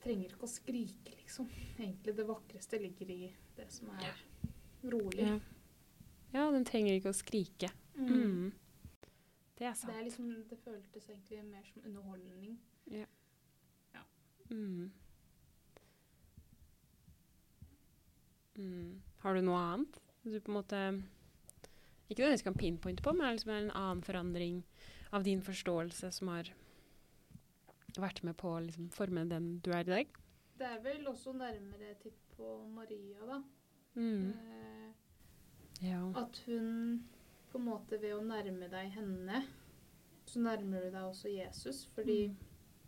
Trenger 0.00 0.30
ikke 0.30 0.46
å 0.46 0.48
skrike, 0.48 1.10
liksom. 1.18 1.46
Egentlig 1.78 2.16
det 2.16 2.24
vakreste 2.26 2.78
ligger 2.80 3.10
i 3.10 3.34
det 3.56 3.66
som 3.70 3.88
er 3.90 4.14
rolig. 4.84 5.26
Ja. 5.26 5.38
ja, 6.32 6.50
den 6.50 6.64
trenger 6.64 6.94
ikke 6.96 7.10
å 7.10 7.18
skrike. 7.18 7.68
Mm. 7.96 8.08
Mm. 8.08 8.52
Det 9.58 9.66
er 9.66 9.70
Det, 9.72 9.76
sant. 9.78 9.92
er 9.92 10.02
liksom, 10.04 10.44
det 10.48 10.58
føltes 10.64 11.08
egentlig 11.10 11.44
mer 11.44 11.62
som 11.64 11.82
underholdning. 11.84 12.58
Mm. 14.50 14.90
Mm. 18.58 19.02
Har 19.22 19.34
du 19.34 19.40
noe 19.46 19.58
annet 19.58 20.00
du 20.24 20.40
på 20.40 20.50
en 20.52 20.58
måte 20.58 20.80
Ikke 22.10 22.22
nødvendigvis 22.22 22.42
kan 22.42 22.54
pinpointe 22.58 23.02
på, 23.02 23.12
men 23.12 23.26
er 23.26 23.32
liksom 23.36 23.50
en 23.54 23.70
annen 23.70 24.02
forandring 24.02 24.62
av 25.12 25.22
din 25.24 25.42
forståelse 25.42 26.10
som 26.12 26.28
har 26.28 26.48
vært 27.96 28.22
med 28.26 28.36
på 28.38 28.50
å 28.56 28.60
liksom, 28.64 28.88
forme 28.94 29.24
den 29.30 29.60
du 29.64 29.70
er 29.74 29.80
i 29.86 29.90
dag? 29.90 30.06
Det 30.58 30.66
er 30.66 30.80
vel 30.84 31.06
også 31.10 31.32
nærmere 31.32 31.94
titt 32.02 32.18
på 32.36 32.50
Maria, 32.74 33.24
da. 33.26 33.38
Mm. 33.94 34.32
Eh, 34.32 34.90
Ja. 35.86 36.02
at 36.14 36.42
hun 36.46 37.04
på 37.50 37.58
en 37.58 37.64
måte 37.64 37.98
ved 38.02 38.12
å 38.14 38.20
nærme 38.22 38.68
deg 38.70 38.90
henne, 38.92 39.44
så 40.26 40.38
nærmer 40.42 40.82
du 40.84 40.90
deg 40.90 41.02
også 41.02 41.28
Jesus. 41.32 41.86
Fordi 41.94 42.28
Mm. 42.28 42.36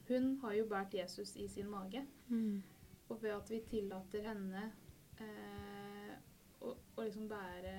hun 0.09 0.37
har 0.43 0.53
jo 0.55 0.65
båret 0.67 0.95
Jesus 0.95 1.37
i 1.37 1.47
sin 1.49 1.71
mage. 1.71 2.07
Mm. 2.29 2.63
Og 3.09 3.23
ved 3.23 3.31
at 3.31 3.49
vi 3.51 3.61
tillater 3.71 4.23
henne 4.23 4.73
eh, 5.21 5.92
å, 6.63 6.77
å 6.97 7.05
liksom 7.05 7.29
bære 7.31 7.75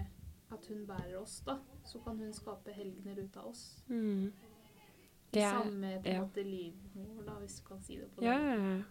At 0.54 0.66
hun 0.70 0.84
bærer 0.86 1.16
oss, 1.18 1.40
da, 1.48 1.56
så 1.88 2.00
kan 2.04 2.20
hun 2.22 2.34
skape 2.36 2.74
helgener 2.76 3.24
ut 3.24 3.38
av 3.42 3.48
oss. 3.50 3.84
Mm. 3.90 4.28
Det 5.34 5.42
er- 5.42 5.64
samme 5.64 5.94
på 6.04 6.10
en 6.12 6.16
ja. 6.20 6.22
måte 6.22 6.44
livmor, 6.46 7.24
da, 7.26 7.40
hvis 7.42 7.56
du 7.58 7.64
kan 7.66 7.82
si 7.82 7.98
det 7.98 8.10
på 8.14 8.22
Ja, 8.22 8.36
den 8.38 8.50
ja, 8.52 8.76
ja. 8.76 8.84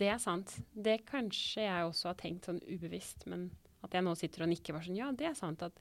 Det 0.00 0.08
er 0.08 0.18
sant. 0.22 0.54
Det 0.72 1.04
kanskje 1.04 1.66
jeg 1.66 1.84
også 1.84 2.08
har 2.08 2.16
tenkt 2.16 2.48
sånn 2.48 2.62
ubevisst, 2.64 3.26
men 3.28 3.50
at 3.84 3.92
jeg 3.92 4.06
nå 4.06 4.14
sitter 4.16 4.46
og 4.46 4.48
nikker 4.54 4.72
bare 4.72 4.86
sånn, 4.86 4.96
ja, 4.96 5.10
det 5.12 5.26
er 5.28 5.36
sant 5.36 5.62
at 5.66 5.76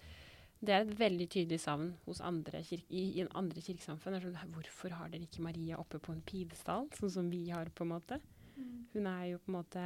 det 0.60 0.74
er 0.76 0.84
et 0.84 1.00
veldig 1.00 1.30
tydelig 1.32 1.62
savn 1.64 1.94
hos 2.04 2.20
andre 2.20 2.60
kirke, 2.68 2.92
i, 2.92 3.06
i 3.16 3.22
en 3.24 3.32
andre 3.40 3.62
kirkesamfunn. 3.64 4.20
Sånn, 4.20 4.36
hvorfor 4.58 4.92
har 4.98 5.08
dere 5.14 5.24
ikke 5.24 5.46
Maria 5.46 5.80
oppe 5.80 6.02
på 6.04 6.12
en 6.12 6.20
pidestall, 6.28 6.90
sånn 7.00 7.14
som 7.14 7.30
vi 7.32 7.46
har, 7.54 7.72
på 7.72 7.88
en 7.88 7.94
måte? 7.94 8.20
Mm. 8.58 8.74
Hun 8.92 9.08
er 9.08 9.26
jo 9.30 9.40
på 9.40 9.54
en 9.54 9.56
måte 9.56 9.86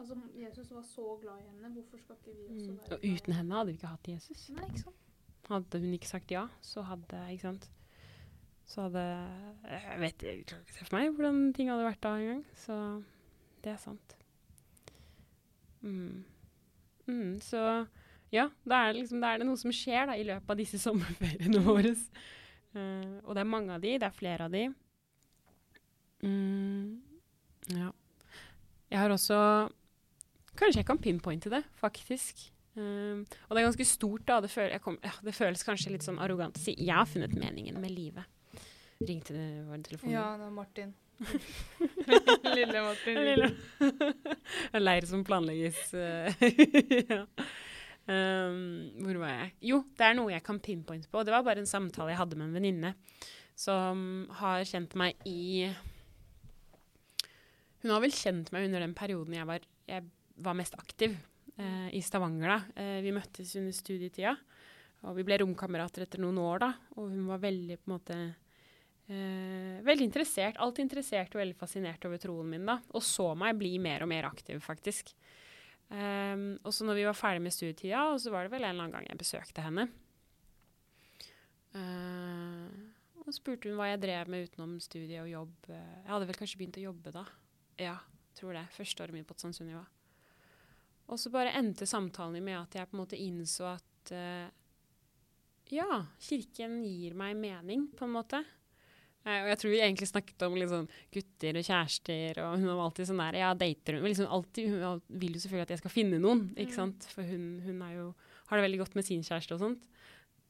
Altså, 0.00 0.16
Jesus 0.32 0.70
var 0.72 0.82
så 0.82 1.18
glad 1.20 1.42
i 1.42 1.48
henne. 1.50 1.68
Hvorfor 1.74 1.98
skal 2.00 2.16
ikke 2.16 2.36
vi 2.38 2.46
også 2.48 2.70
mm, 2.70 2.78
være 2.78 2.96
Og 2.96 3.04
uten 3.12 3.32
henne 3.36 3.54
hadde 3.54 3.66
vi 3.66 3.76
ikke 3.76 3.90
hatt 3.90 4.08
Jesus. 4.08 4.46
Nei, 4.56 4.64
ikke 4.70 4.84
sant? 4.86 5.02
Hadde 5.50 5.80
hun 5.82 5.92
ikke 5.96 6.08
sagt 6.08 6.32
ja, 6.32 6.46
så 6.64 6.82
hadde 6.86 7.20
Ikke 7.32 7.42
sant? 7.42 7.70
Så 8.70 8.86
hadde 8.86 9.02
Jeg 9.02 10.00
vet 10.00 10.22
jeg 10.22 10.44
klarer 10.46 10.62
ikke 10.62 10.72
å 10.72 10.78
se 10.78 10.86
for 10.86 10.96
meg 10.96 11.12
hvordan 11.16 11.40
ting 11.56 11.72
hadde 11.72 11.84
vært 11.84 12.02
da 12.06 12.14
engang. 12.16 12.44
Så 12.56 12.76
det 13.60 13.74
er 13.74 13.80
sant. 13.82 14.16
Mm. 15.84 16.24
Mm, 17.10 17.40
så 17.44 17.64
ja, 18.30 18.46
da 18.64 18.84
er, 18.84 18.92
det 18.92 19.02
liksom, 19.02 19.20
da 19.20 19.32
er 19.32 19.42
det 19.42 19.48
noe 19.48 19.58
som 19.58 19.72
skjer 19.74 20.06
da, 20.06 20.14
i 20.14 20.24
løpet 20.26 20.52
av 20.54 20.60
disse 20.60 20.80
sommerferiene 20.86 21.60
våre. 21.66 21.92
Uh, 22.70 23.18
og 23.26 23.34
det 23.34 23.42
er 23.42 23.52
mange 23.52 23.74
av 23.74 23.82
de, 23.82 23.96
det 23.98 24.06
er 24.06 24.16
flere 24.16 24.46
av 24.46 24.54
de. 24.54 24.68
Mm, 26.22 27.00
ja. 27.74 27.90
Jeg 28.90 28.98
har 29.02 29.12
også 29.14 29.40
Kanskje 30.60 30.82
jeg 30.82 30.88
kan 30.88 31.00
pinpointe 31.00 31.52
det, 31.52 31.62
faktisk. 31.80 32.50
Um, 32.76 33.24
og 33.48 33.56
det 33.56 33.62
er 33.62 33.66
ganske 33.66 33.86
stort, 33.88 34.26
da. 34.28 34.38
Det, 34.44 34.50
føl 34.52 34.74
kom, 34.84 34.98
ja, 35.02 35.12
det 35.26 35.34
føles 35.34 35.64
kanskje 35.66 35.94
litt 35.94 36.06
sånn 36.06 36.20
arrogant 36.22 36.58
å 36.58 36.62
si 36.62 36.76
jeg 36.76 36.94
har 36.94 37.08
funnet 37.08 37.34
meningen 37.38 37.80
med 37.82 37.94
livet. 37.94 38.28
Ring 39.00 39.22
til 39.24 39.40
vår 39.70 39.86
telefon. 39.86 40.12
Ja, 40.12 40.26
det 40.36 40.44
var 40.44 40.52
Martin. 40.58 40.92
Lille 42.58 42.82
Martin. 42.84 43.20
Lille. 43.24 43.50
en 44.76 44.84
leir 44.84 45.08
som 45.08 45.24
planlegges. 45.24 45.80
eh, 45.94 46.44
ja. 47.14 47.24
um, 48.06 48.60
hvor 49.00 49.20
var 49.24 49.34
jeg? 49.34 49.52
Jo, 49.72 49.82
det 49.96 50.06
er 50.06 50.18
noe 50.20 50.34
jeg 50.34 50.44
kan 50.46 50.60
pinpointe 50.60 51.10
på. 51.10 51.24
Det 51.24 51.34
var 51.34 51.46
bare 51.46 51.64
en 51.64 51.70
samtale 51.70 52.12
jeg 52.12 52.20
hadde 52.20 52.40
med 52.40 52.50
en 52.50 52.60
venninne 52.60 52.94
som 53.60 54.04
har 54.38 54.62
kjent 54.64 54.94
meg 54.96 55.18
i 55.28 55.68
Hun 57.82 57.92
har 57.92 58.00
vel 58.00 58.14
kjent 58.14 58.48
meg 58.54 58.68
under 58.68 58.84
den 58.84 58.94
perioden 58.96 59.36
jeg 59.36 59.48
var, 59.48 59.64
jeg 59.88 60.06
var 60.42 60.56
mest 60.58 60.76
aktiv 60.78 61.16
eh, 61.56 61.88
i 61.96 62.02
Stavanger. 62.04 62.48
da. 62.52 62.82
Eh, 62.82 63.00
vi 63.04 63.14
møttes 63.14 63.54
under 63.60 63.74
studietida, 63.76 64.36
og 65.06 65.16
vi 65.16 65.24
ble 65.26 65.40
romkamerater 65.42 66.04
etter 66.04 66.22
noen 66.22 66.38
år. 66.42 66.62
da, 66.66 66.70
Og 66.96 67.10
hun 67.12 67.26
var 67.30 67.42
veldig 67.42 67.78
på 67.80 67.90
en 67.90 67.94
måte 67.96 68.18
eh, 69.10 69.80
veldig 69.86 70.08
interessert, 70.08 70.60
alltid 70.60 70.88
interessert 70.88 71.34
og 71.34 71.42
veldig 71.42 71.58
fascinert 71.58 72.04
over 72.08 72.20
troen 72.22 72.50
min. 72.52 72.66
da, 72.68 72.80
Og 72.94 73.04
så 73.06 73.32
meg 73.38 73.58
bli 73.60 73.76
mer 73.78 74.04
og 74.04 74.12
mer 74.12 74.28
aktiv, 74.30 74.60
faktisk. 74.64 75.14
Um, 75.90 76.52
og 76.62 76.70
så 76.70 76.84
når 76.86 77.00
vi 77.00 77.04
var 77.08 77.16
ferdig 77.18 77.42
med 77.42 77.50
studietida, 77.52 78.04
og 78.12 78.20
så 78.22 78.30
var 78.30 78.46
det 78.46 78.52
vel 78.52 78.62
en 78.62 78.70
eller 78.76 78.84
annen 78.86 78.94
gang 78.94 79.08
jeg 79.08 79.18
besøkte 79.18 79.64
henne. 79.64 79.88
Uh, 81.74 82.90
og 83.26 83.34
spurte 83.34 83.70
hun 83.70 83.78
hva 83.78 83.88
jeg 83.92 84.00
drev 84.02 84.30
med 84.30 84.48
utenom 84.48 84.76
studie 84.82 85.20
og 85.22 85.28
jobb. 85.30 85.52
Eh, 85.70 85.90
Jeg 86.02 86.10
hadde 86.10 86.26
vel 86.26 86.38
kanskje 86.40 86.58
begynt 86.58 86.78
å 86.80 86.86
jobbe 86.88 87.12
da. 87.14 87.24
Ja, 87.78 87.96
tror 88.34 88.56
det. 88.56 88.64
Første 88.74 89.04
året 89.04 89.14
mitt 89.14 89.28
på 89.28 89.36
Sunniva. 89.38 89.84
Og 91.10 91.18
så 91.18 91.32
bare 91.34 91.52
endte 91.58 91.88
samtalen 91.90 92.42
med 92.44 92.58
at 92.60 92.76
jeg 92.78 92.88
på 92.90 92.96
en 92.96 93.02
måte 93.02 93.18
innså 93.18 93.66
at 93.72 94.12
uh, 94.14 94.46
ja, 95.74 96.00
kirken 96.22 96.80
gir 96.86 97.14
meg 97.18 97.36
mening, 97.38 97.88
på 97.98 98.06
en 98.06 98.14
måte. 98.14 98.40
Uh, 99.26 99.42
og 99.42 99.48
jeg 99.50 99.58
tror 99.60 99.72
vi 99.74 99.80
egentlig 99.82 100.08
snakket 100.08 100.44
om 100.46 100.54
sånn 100.70 100.86
gutter 101.12 101.58
og 101.60 101.66
kjærester, 101.66 102.40
og 102.44 102.54
hun 102.62 102.70
var 102.70 102.84
alltid 102.86 103.10
sånn 103.10 103.20
der 103.20 103.40
Ja, 103.42 103.50
dater 103.58 103.98
hun? 103.98 104.06
Liksom 104.08 104.30
alltid, 104.32 104.70
hun 104.72 105.02
vil 105.20 105.34
jo 105.36 105.42
selvfølgelig 105.42 105.66
at 105.68 105.74
jeg 105.74 105.82
skal 105.82 105.94
finne 105.96 106.22
noen, 106.22 106.46
ikke 106.54 106.72
Mm. 106.72 106.78
sant? 106.78 107.10
For 107.12 107.26
hun, 107.26 107.44
hun 107.66 107.82
er 107.84 107.92
jo, 107.98 108.06
har 108.48 108.56
det 108.56 108.64
veldig 108.68 108.80
godt 108.84 108.96
med 108.96 109.04
sin 109.10 109.26
kjæreste 109.26 109.58
og 109.58 109.60
sånt. 109.66 109.86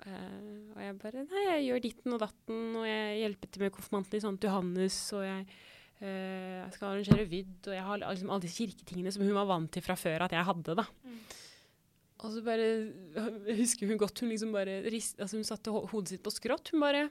Uh, 0.01 0.71
og 0.77 0.79
jeg 0.81 0.95
bare 1.03 1.27
Nei, 1.29 1.43
jeg 1.49 1.67
gjør 1.67 1.83
ditten 1.89 2.15
og 2.17 2.21
datten, 2.23 2.61
og 2.81 2.87
jeg 2.89 3.19
hjelper 3.25 3.51
til 3.51 3.65
med 3.67 3.75
konfirmanten 3.75 4.17
i 4.17 4.23
sånt 4.25 4.47
Johannes, 4.47 5.01
og 5.19 5.25
jeg, 5.27 5.47
eh, 6.01 6.61
jeg 6.61 6.73
skal 6.77 6.89
arrangere 6.91 7.29
vidd, 7.31 7.61
og 7.69 7.77
jeg 7.77 7.87
har 7.87 8.03
liksom 8.03 8.33
alle 8.33 8.45
disse 8.45 8.61
kirketingene 8.61 9.13
som 9.15 9.25
hun 9.25 9.37
var 9.37 9.49
vant 9.51 9.73
til 9.73 9.85
fra 9.85 9.97
før 9.99 10.27
at 10.27 10.35
jeg 10.37 10.49
hadde, 10.49 10.77
da. 10.81 10.87
Mm. 11.05 11.21
Og 12.21 12.35
så 12.35 12.43
bare 12.45 12.69
jeg 13.47 13.57
husker 13.63 13.89
hun 13.89 14.01
godt 14.01 14.21
hun 14.21 14.33
liksom 14.33 14.53
bare 14.53 14.81
rist, 14.93 15.19
altså 15.21 15.39
hun 15.39 15.49
satte 15.49 15.73
ho 15.73 15.87
hodet 15.89 16.15
sitt 16.15 16.25
på 16.25 16.33
skrått. 16.35 16.73
Hun 16.75 16.85
bare 16.85 17.09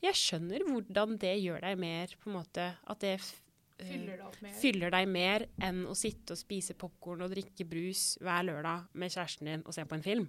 Jeg 0.00 0.16
skjønner 0.16 0.64
hvordan 0.64 1.18
det 1.20 1.34
gjør 1.42 1.60
deg 1.66 1.80
mer 1.80 2.14
på 2.16 2.30
en 2.30 2.38
måte 2.38 2.70
At 2.88 3.02
det 3.04 3.18
eh, 3.18 3.90
Fyller 3.90 4.22
deg 4.22 4.54
fyller 4.56 4.94
deg 4.94 5.08
mer 5.08 5.44
enn 5.60 5.82
å 5.88 5.96
sitte 5.96 6.32
og 6.32 6.40
spise 6.40 6.76
popkorn 6.80 7.26
og 7.26 7.32
drikke 7.34 7.66
brus 7.68 8.14
hver 8.24 8.46
lørdag 8.48 8.88
med 8.92 9.12
kjæresten 9.12 9.50
din 9.50 9.66
og 9.66 9.76
se 9.76 9.84
på 9.88 9.96
en 9.96 10.04
film. 10.04 10.26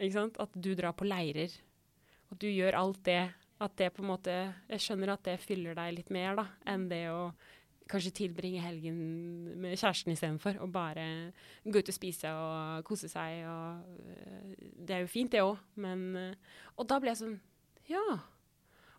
Ikke 0.00 0.16
sant? 0.16 0.40
At 0.40 0.56
du 0.56 0.72
drar 0.76 0.96
på 0.96 1.08
leirer. 1.08 1.52
At 2.32 2.40
du 2.40 2.48
gjør 2.48 2.76
alt 2.78 3.00
det. 3.08 3.22
At 3.60 3.76
det 3.76 3.90
på 3.92 4.00
en 4.00 4.08
måte 4.08 4.34
Jeg 4.70 4.80
skjønner 4.80 5.14
at 5.14 5.24
det 5.26 5.40
fyller 5.42 5.76
deg 5.76 5.98
litt 5.98 6.12
mer 6.14 6.38
da, 6.38 6.46
enn 6.70 6.86
det 6.90 7.04
å 7.12 7.32
kanskje 7.90 8.12
tilbringe 8.20 8.62
helgen 8.62 8.98
med 9.60 9.74
kjæresten 9.74 10.14
istedenfor. 10.14 10.60
Og 10.62 10.70
bare 10.72 11.04
gå 11.64 11.80
ut 11.80 11.90
og 11.90 11.96
spise 11.96 12.30
og 12.30 12.84
kose 12.86 13.10
seg. 13.10 13.42
Og, 13.50 14.04
det 14.78 14.94
er 14.94 15.04
jo 15.04 15.10
fint, 15.10 15.32
det 15.32 15.42
òg, 15.42 15.58
men 15.82 16.36
Og 16.76 16.86
da 16.86 17.00
ble 17.02 17.12
jeg 17.12 17.22
sånn 17.24 17.40
Ja. 17.90 18.20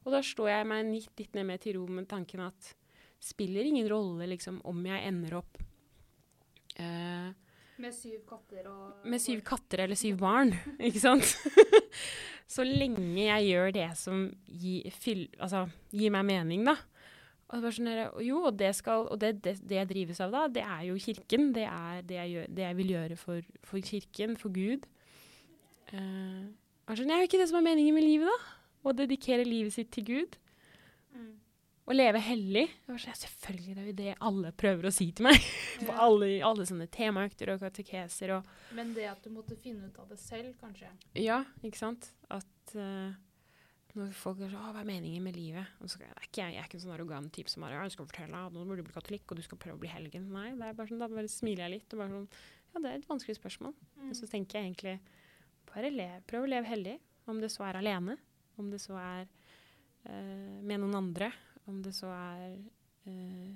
Og 0.02 0.12
da 0.12 0.22
slår 0.26 0.50
jeg 0.50 0.68
meg 0.68 0.92
litt, 0.92 1.12
litt 1.20 1.36
ned 1.38 1.48
med 1.48 1.62
til 1.64 1.78
ro 1.78 1.88
med 1.88 2.10
tanken 2.10 2.44
at 2.48 2.74
spiller 3.22 3.68
ingen 3.70 3.88
rolle 3.90 4.26
liksom, 4.32 4.60
om 4.66 4.80
jeg 4.86 5.06
ender 5.06 5.36
opp 5.38 5.60
uh, 6.82 7.30
Med 7.82 7.94
syv 7.94 8.24
katter 8.26 8.66
og 8.72 9.06
med 9.06 9.22
syv 9.22 9.44
katter 9.46 9.86
eller 9.86 10.00
syv 10.00 10.18
barn, 10.22 10.56
ikke 10.82 11.04
sant? 11.04 11.36
Så 12.52 12.66
lenge 12.68 13.24
jeg 13.24 13.48
gjør 13.48 13.74
det 13.76 13.90
som 14.00 14.26
gir, 14.46 14.90
fyll, 14.92 15.28
altså, 15.40 15.66
gir 15.96 16.12
meg 16.12 16.26
mening, 16.28 16.66
da. 16.68 16.76
Og 17.52 17.64
det, 17.64 17.72
sånn 17.76 17.90
jo, 18.24 18.42
og, 18.48 18.56
det, 18.60 18.72
skal, 18.78 19.06
og 19.12 19.20
det, 19.20 19.34
det, 19.44 19.58
det 19.68 19.78
jeg 19.82 19.90
drives 19.90 20.22
av 20.24 20.32
da, 20.32 20.46
det 20.52 20.64
er 20.64 20.86
jo 20.88 21.00
kirken. 21.04 21.50
Det 21.56 21.66
er 21.68 22.02
det 22.08 22.18
jeg, 22.18 22.32
gjør, 22.36 22.50
jeg 22.64 22.78
vil 22.80 22.94
gjøre 22.96 23.18
for, 23.20 23.52
for 23.68 23.84
kirken, 23.84 24.38
for 24.40 24.56
Gud. 24.56 24.88
Uh, 25.92 26.48
det 26.88 27.08
er 27.08 27.24
jo 27.24 27.28
ikke 27.28 27.42
det 27.42 27.50
som 27.52 27.60
er 27.60 27.68
meningen 27.68 27.96
med 27.96 28.08
livet, 28.08 28.32
da. 28.32 28.58
Å 28.82 28.96
dedikere 28.98 29.46
livet 29.46 29.76
sitt 29.76 29.92
til 29.94 30.08
Gud. 30.08 30.38
Mm. 31.14 31.34
Å 31.90 31.96
leve 31.96 32.22
hellig. 32.22 32.68
Sånn, 32.86 33.00
selvfølgelig 33.24 33.74
det 33.74 33.82
er 33.82 33.90
jo 33.90 33.96
det 33.98 34.12
alle 34.28 34.52
prøver 34.54 34.88
å 34.88 34.94
si 34.94 35.10
til 35.18 35.26
meg. 35.28 35.48
På 35.88 35.96
alle, 36.06 36.30
alle 36.46 36.68
sånne 36.70 36.86
temaøkter 36.94 37.56
og 37.56 37.64
katekeser 37.64 38.36
og 38.38 38.52
Men 38.78 38.94
det 38.98 39.08
at 39.10 39.26
du 39.26 39.34
måtte 39.34 39.58
finne 39.60 39.90
ut 39.90 39.98
av 40.00 40.12
det 40.12 40.20
selv, 40.22 40.54
kanskje. 40.62 40.92
Ja, 41.18 41.42
ikke 41.66 41.82
sant? 41.82 42.12
At 42.32 42.76
uh, 42.78 43.10
når 43.98 44.14
folk 44.16 44.40
er 44.40 44.52
sånn 44.54 44.62
'Å, 44.62 44.72
hva 44.76 44.84
er 44.84 44.88
meningen 44.88 45.24
med 45.26 45.36
livet?' 45.36 45.82
Og 45.82 45.90
så, 45.92 46.00
er 46.00 46.14
ikke, 46.24 46.46
jeg, 46.46 46.56
jeg 46.56 46.62
er 46.62 46.70
ikke 46.70 46.78
en 46.80 46.86
sånn 46.86 46.96
arrogant 46.96 47.34
type 47.34 47.52
som 47.52 47.66
bare 47.66 47.76
'Ja, 47.76 47.84
du 47.84 47.96
skal 47.96 48.08
fortelle 48.08 48.46
at 48.46 48.54
nå 48.54 48.64
burde 48.64 48.86
du 48.86 48.88
bli 48.88 48.96
katolikk, 48.96 49.26
og 49.32 49.42
du 49.42 49.44
skal 49.44 49.60
prøve 49.60 49.76
å 49.76 49.82
bli 49.82 49.92
helgen'. 49.92 50.30
Nei, 50.32 50.52
det 50.56 50.70
er 50.70 50.78
bare 50.78 50.92
sånn, 50.92 51.02
da 51.02 51.10
bare 51.12 51.28
smiler 51.28 51.66
jeg 51.66 51.76
litt 51.76 51.94
og 51.94 52.04
bare 52.04 52.16
sånn 52.16 52.30
Ja, 52.72 52.80
det 52.80 52.88
er 52.88 53.00
et 53.02 53.10
vanskelig 53.10 53.36
spørsmål. 53.36 53.74
Og 54.08 54.16
så 54.16 54.28
tenker 54.32 54.60
jeg 54.60 54.70
egentlig 54.70 55.00
bare 55.68 55.90
lev, 55.92 56.22
prøv 56.24 56.46
å 56.46 56.52
leve 56.54 56.70
hellig. 56.70 57.00
Om 57.28 57.42
det 57.44 57.52
så 57.52 57.66
er 57.68 57.80
alene, 57.82 58.16
om 58.58 58.70
det 58.72 58.80
så 58.80 58.96
er 58.96 59.28
uh, 60.08 60.62
med 60.64 60.80
noen 60.80 60.96
andre, 60.96 61.34
om 61.68 61.82
det 61.84 61.94
så 61.96 62.08
er 62.08 62.58
eh, 63.08 63.54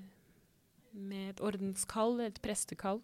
med 0.93 1.29
et 1.29 1.41
ordenskall, 1.41 2.19
et 2.21 2.41
prestekall. 2.41 3.01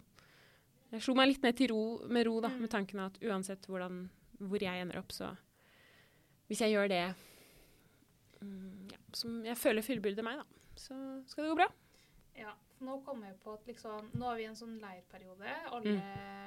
Jeg 0.92 1.02
slo 1.02 1.14
meg 1.16 1.28
litt 1.28 1.42
ned 1.42 1.56
til 1.56 1.70
ro, 1.72 1.82
med 2.08 2.26
ro, 2.26 2.40
da, 2.40 2.48
Mm. 2.48 2.60
med 2.60 2.70
tanken 2.70 3.00
at 3.00 3.18
uansett 3.22 3.66
hvordan, 3.66 4.10
hvor 4.38 4.60
jeg 4.62 4.80
ender 4.82 4.98
opp, 4.98 5.12
så 5.12 5.36
Hvis 6.48 6.60
jeg 6.60 6.72
gjør 6.74 6.88
det 6.88 7.14
mm, 8.42 8.88
ja, 8.92 8.98
som 9.16 9.38
jeg 9.46 9.56
føler 9.56 9.82
fullbyrder 9.86 10.22
meg, 10.26 10.40
da, 10.42 10.44
så 10.76 10.96
skal 11.30 11.44
det 11.46 11.52
gå 11.52 11.56
bra. 11.62 11.68
Ja, 12.36 12.52
nå 12.80 12.98
kommer 13.06 13.28
jeg 13.30 13.36
på 13.44 13.52
at 13.54 13.66
liksom 13.68 14.08
Nå 14.18 14.28
er 14.32 14.36
vi 14.40 14.46
en 14.48 14.56
sånn 14.58 14.78
leirperiode. 14.82 15.52
Alle 15.72 15.98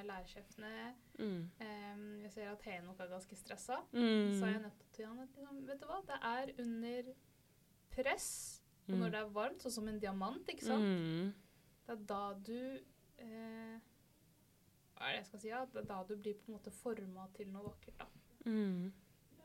lærersjefene 0.08 0.94
Mm. 1.18 1.50
um, 1.62 2.22
Jeg 2.24 2.32
ser 2.34 2.50
at 2.52 2.62
Henok 2.68 3.00
er 3.00 3.08
ganske 3.08 3.36
stressa. 3.36 3.78
Mm. 3.94 4.34
Så 4.40 4.46
er 4.46 4.52
jeg 4.52 4.62
nødt 4.62 4.82
til 4.94 5.06
å 5.06 5.08
han 5.10 5.20
at 5.20 5.30
liksom, 5.38 5.66
Vet 5.68 5.80
du 5.80 5.86
hva, 5.88 6.02
det 6.06 6.18
er 6.22 6.52
under 6.66 7.14
press. 7.96 8.62
Og 8.88 8.94
Mm. 8.94 9.00
når 9.02 9.10
det 9.12 9.20
er 9.20 9.30
varmt, 9.34 9.62
sånn 9.64 9.72
som 9.72 9.88
en 9.88 10.00
diamant, 10.00 10.48
ikke 10.48 10.62
sant. 10.66 10.84
Mm. 10.84 11.34
Det 11.88 11.94
er 11.96 12.04
da 12.06 12.34
du 12.34 12.80
eh, 13.18 13.80
Hva 14.96 15.08
er 15.08 15.12
det 15.12 15.18
jeg 15.22 15.26
skal 15.26 15.40
si? 15.40 15.48
Ja? 15.50 15.66
Det 15.66 15.82
er 15.82 15.88
da 15.90 16.04
du 16.08 16.16
blir 16.16 16.34
på 16.36 16.48
en 16.52 16.54
måte 16.58 16.72
forma 16.72 17.28
til 17.36 17.48
noe 17.52 17.64
vakkert. 17.64 17.98
da. 18.00 18.06
Mm. 18.46 18.94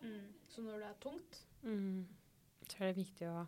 Mm. 0.03 0.29
Så 0.49 0.63
når 0.63 0.79
det 0.79 0.89
er 0.91 0.95
tungt 1.01 1.45
Mm. 1.63 2.07
Jeg 2.61 2.69
tror 2.69 2.87
det 2.87 2.89
er 2.89 3.03
viktig 3.05 3.27
å 3.29 3.47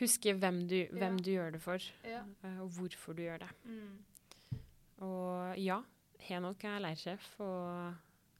huske 0.00 0.34
hvem 0.38 0.60
du, 0.68 0.76
hvem 0.92 1.16
Ja. 1.18 1.22
du 1.24 1.30
gjør 1.30 1.50
det 1.52 1.60
for, 1.62 1.78
Ja. 2.04 2.22
eh, 2.44 2.60
og 2.60 2.68
hvorfor 2.70 3.12
du 3.16 3.22
gjør 3.22 3.38
det. 3.38 3.48
Mm. 3.64 3.98
Og 5.00 5.58
ja, 5.58 5.82
Henok 6.20 6.64
er 6.64 6.78
leirsjef, 6.80 7.40
og 7.40 7.94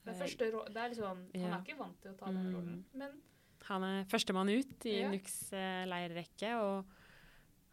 Det 0.05 0.13
er 0.13 0.15
eh, 0.15 0.21
første 0.29 0.51
råd, 0.53 0.67
det 0.69 0.77
er 0.77 0.89
liksom, 0.89 1.17
Han 1.35 1.53
er 1.53 1.63
ikke 1.65 1.79
vant 1.79 2.01
til 2.03 2.11
å 2.13 2.17
ta 2.17 2.27
den 2.27 2.47
Mm. 2.47 2.55
rollen, 2.55 2.85
men 2.95 3.23
han 3.69 3.85
er 3.85 4.05
førstemann 4.09 4.49
ut 4.53 4.87
i 4.89 4.99
Ja. 5.03 5.11
Nux 5.13 5.53
eh, 5.53 5.85
leirrekke, 5.89 6.53
og 6.63 6.85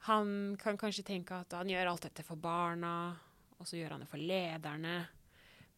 han 0.10 0.56
kan 0.62 0.78
kanskje 0.78 1.06
tenke 1.08 1.38
at 1.42 1.54
han 1.58 1.70
gjør 1.72 1.90
alt 1.94 2.02
dette 2.10 2.24
for 2.28 2.36
barna, 2.38 3.16
og 3.60 3.66
så 3.68 3.78
gjør 3.80 3.96
han 3.96 4.04
det 4.04 4.10
for 4.12 4.22
lederne. 4.22 4.98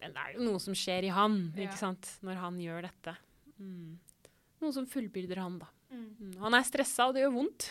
Men 0.02 0.14
det 0.14 0.22
er 0.24 0.34
jo 0.36 0.46
noe 0.46 0.60
som 0.62 0.76
skjer 0.78 1.08
i 1.08 1.14
han, 1.14 1.40
Ja. 1.56 1.68
ikke 1.68 1.78
sant, 1.80 2.10
når 2.26 2.36
han 2.42 2.58
gjør 2.62 2.82
dette. 2.90 3.16
Mm. 3.60 3.98
Noe 4.62 4.74
som 4.74 4.86
fullbyrder 4.90 5.38
han, 5.42 5.60
da. 5.62 5.68
mm. 5.94 6.08
Mm. 6.20 6.34
Han 6.42 6.54
er 6.58 6.66
stressa, 6.68 7.08
og 7.08 7.14
det 7.16 7.24
gjør 7.24 7.34
vondt. 7.38 7.70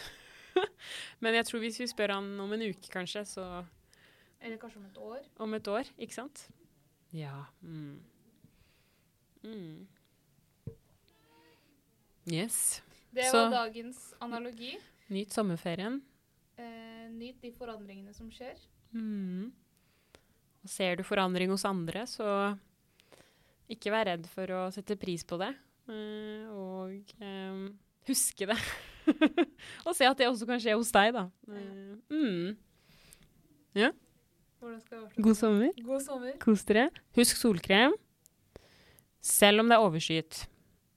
Men 1.21 1.35
jeg 1.37 1.45
tror 1.47 1.61
hvis 1.61 1.79
vi 1.83 1.87
spør 1.91 2.15
han 2.17 2.31
om 2.41 2.53
en 2.57 2.63
uke, 2.71 2.89
kanskje, 2.95 3.25
så 3.29 3.45
Eller 4.41 4.57
kanskje 4.63 4.79
om 4.81 4.87
et 4.87 4.99
år. 4.99 5.27
om 5.45 5.55
et 5.59 5.69
år, 5.69 5.91
ikke 5.99 6.15
sant? 6.15 6.47
Ja. 7.13 7.45
Mm. 7.63 7.99
Mm. 9.45 9.87
Yes. 12.27 12.83
Det 13.15 13.31
Så- 13.31 13.49
var 13.49 13.67
dagens 13.67 14.15
analogi. 14.21 14.77
Nyt 15.09 15.33
sommerferien. 15.33 16.01
Eh, 16.59 17.09
nyt 17.11 17.41
de 17.41 17.53
forandringene 17.53 18.15
som 18.15 18.31
skjer. 18.31 18.57
Mm. 18.93 19.53
Og 20.65 20.71
ser 20.71 20.97
du 20.97 21.03
forandring 21.03 21.51
hos 21.51 21.65
andre, 21.65 22.07
så 22.07 22.59
ikke 23.71 23.91
vær 23.91 24.07
redd 24.07 24.27
for 24.27 24.47
å 24.47 24.73
sette 24.73 24.97
pris 24.99 25.23
på 25.25 25.39
det. 25.39 25.55
Eh, 25.89 26.49
og 26.51 27.13
eh, 27.23 27.69
huske 28.09 28.47
det. 28.47 28.59
og 29.87 29.95
se 29.95 30.05
at 30.05 30.19
det 30.19 30.27
også 30.27 30.47
kan 30.47 30.59
skje 30.59 30.75
hos 30.75 30.91
deg, 30.91 31.13
da. 31.15 31.31
Eh, 31.49 31.97
mm. 32.11 32.57
Avslutte? 34.97 35.23
God 35.23 35.37
sommer. 35.37 35.73
God 35.85 36.03
sommer. 36.03 36.35
Kos 36.43 36.65
dere. 36.67 36.89
Husk 37.17 37.39
solkrem. 37.39 37.95
Selv 39.21 39.61
om 39.63 39.69
det 39.71 39.77
er 39.77 39.85
overskyet. 39.85 40.47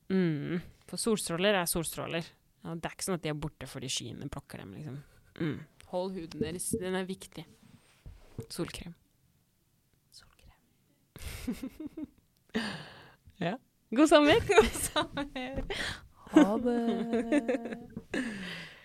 Mm. 0.10 0.62
For 0.90 0.98
solstråler 0.98 1.54
er 1.60 1.70
solstråler. 1.70 2.26
Ja, 2.64 2.74
det 2.76 2.90
er 2.90 2.96
ikke 2.96 3.06
sånn 3.06 3.20
at 3.20 3.26
de 3.26 3.32
er 3.32 3.38
borte 3.40 3.68
fordi 3.70 3.90
skyene 3.94 4.30
plukker 4.32 4.64
dem, 4.64 4.74
liksom. 4.76 4.98
Mm. 5.40 5.60
Hold 5.92 6.16
huden 6.18 6.44
deres. 6.44 6.70
Den 6.82 6.98
er 6.98 7.06
viktig. 7.08 7.46
Solkrem. 8.50 8.96
Solkrem. 10.16 10.58
ja. 13.46 13.56
God 13.96 14.10
sommer! 14.12 14.42
God 14.50 14.74
sommer. 14.90 15.64
Ha 16.34 16.50
det. 16.66 16.80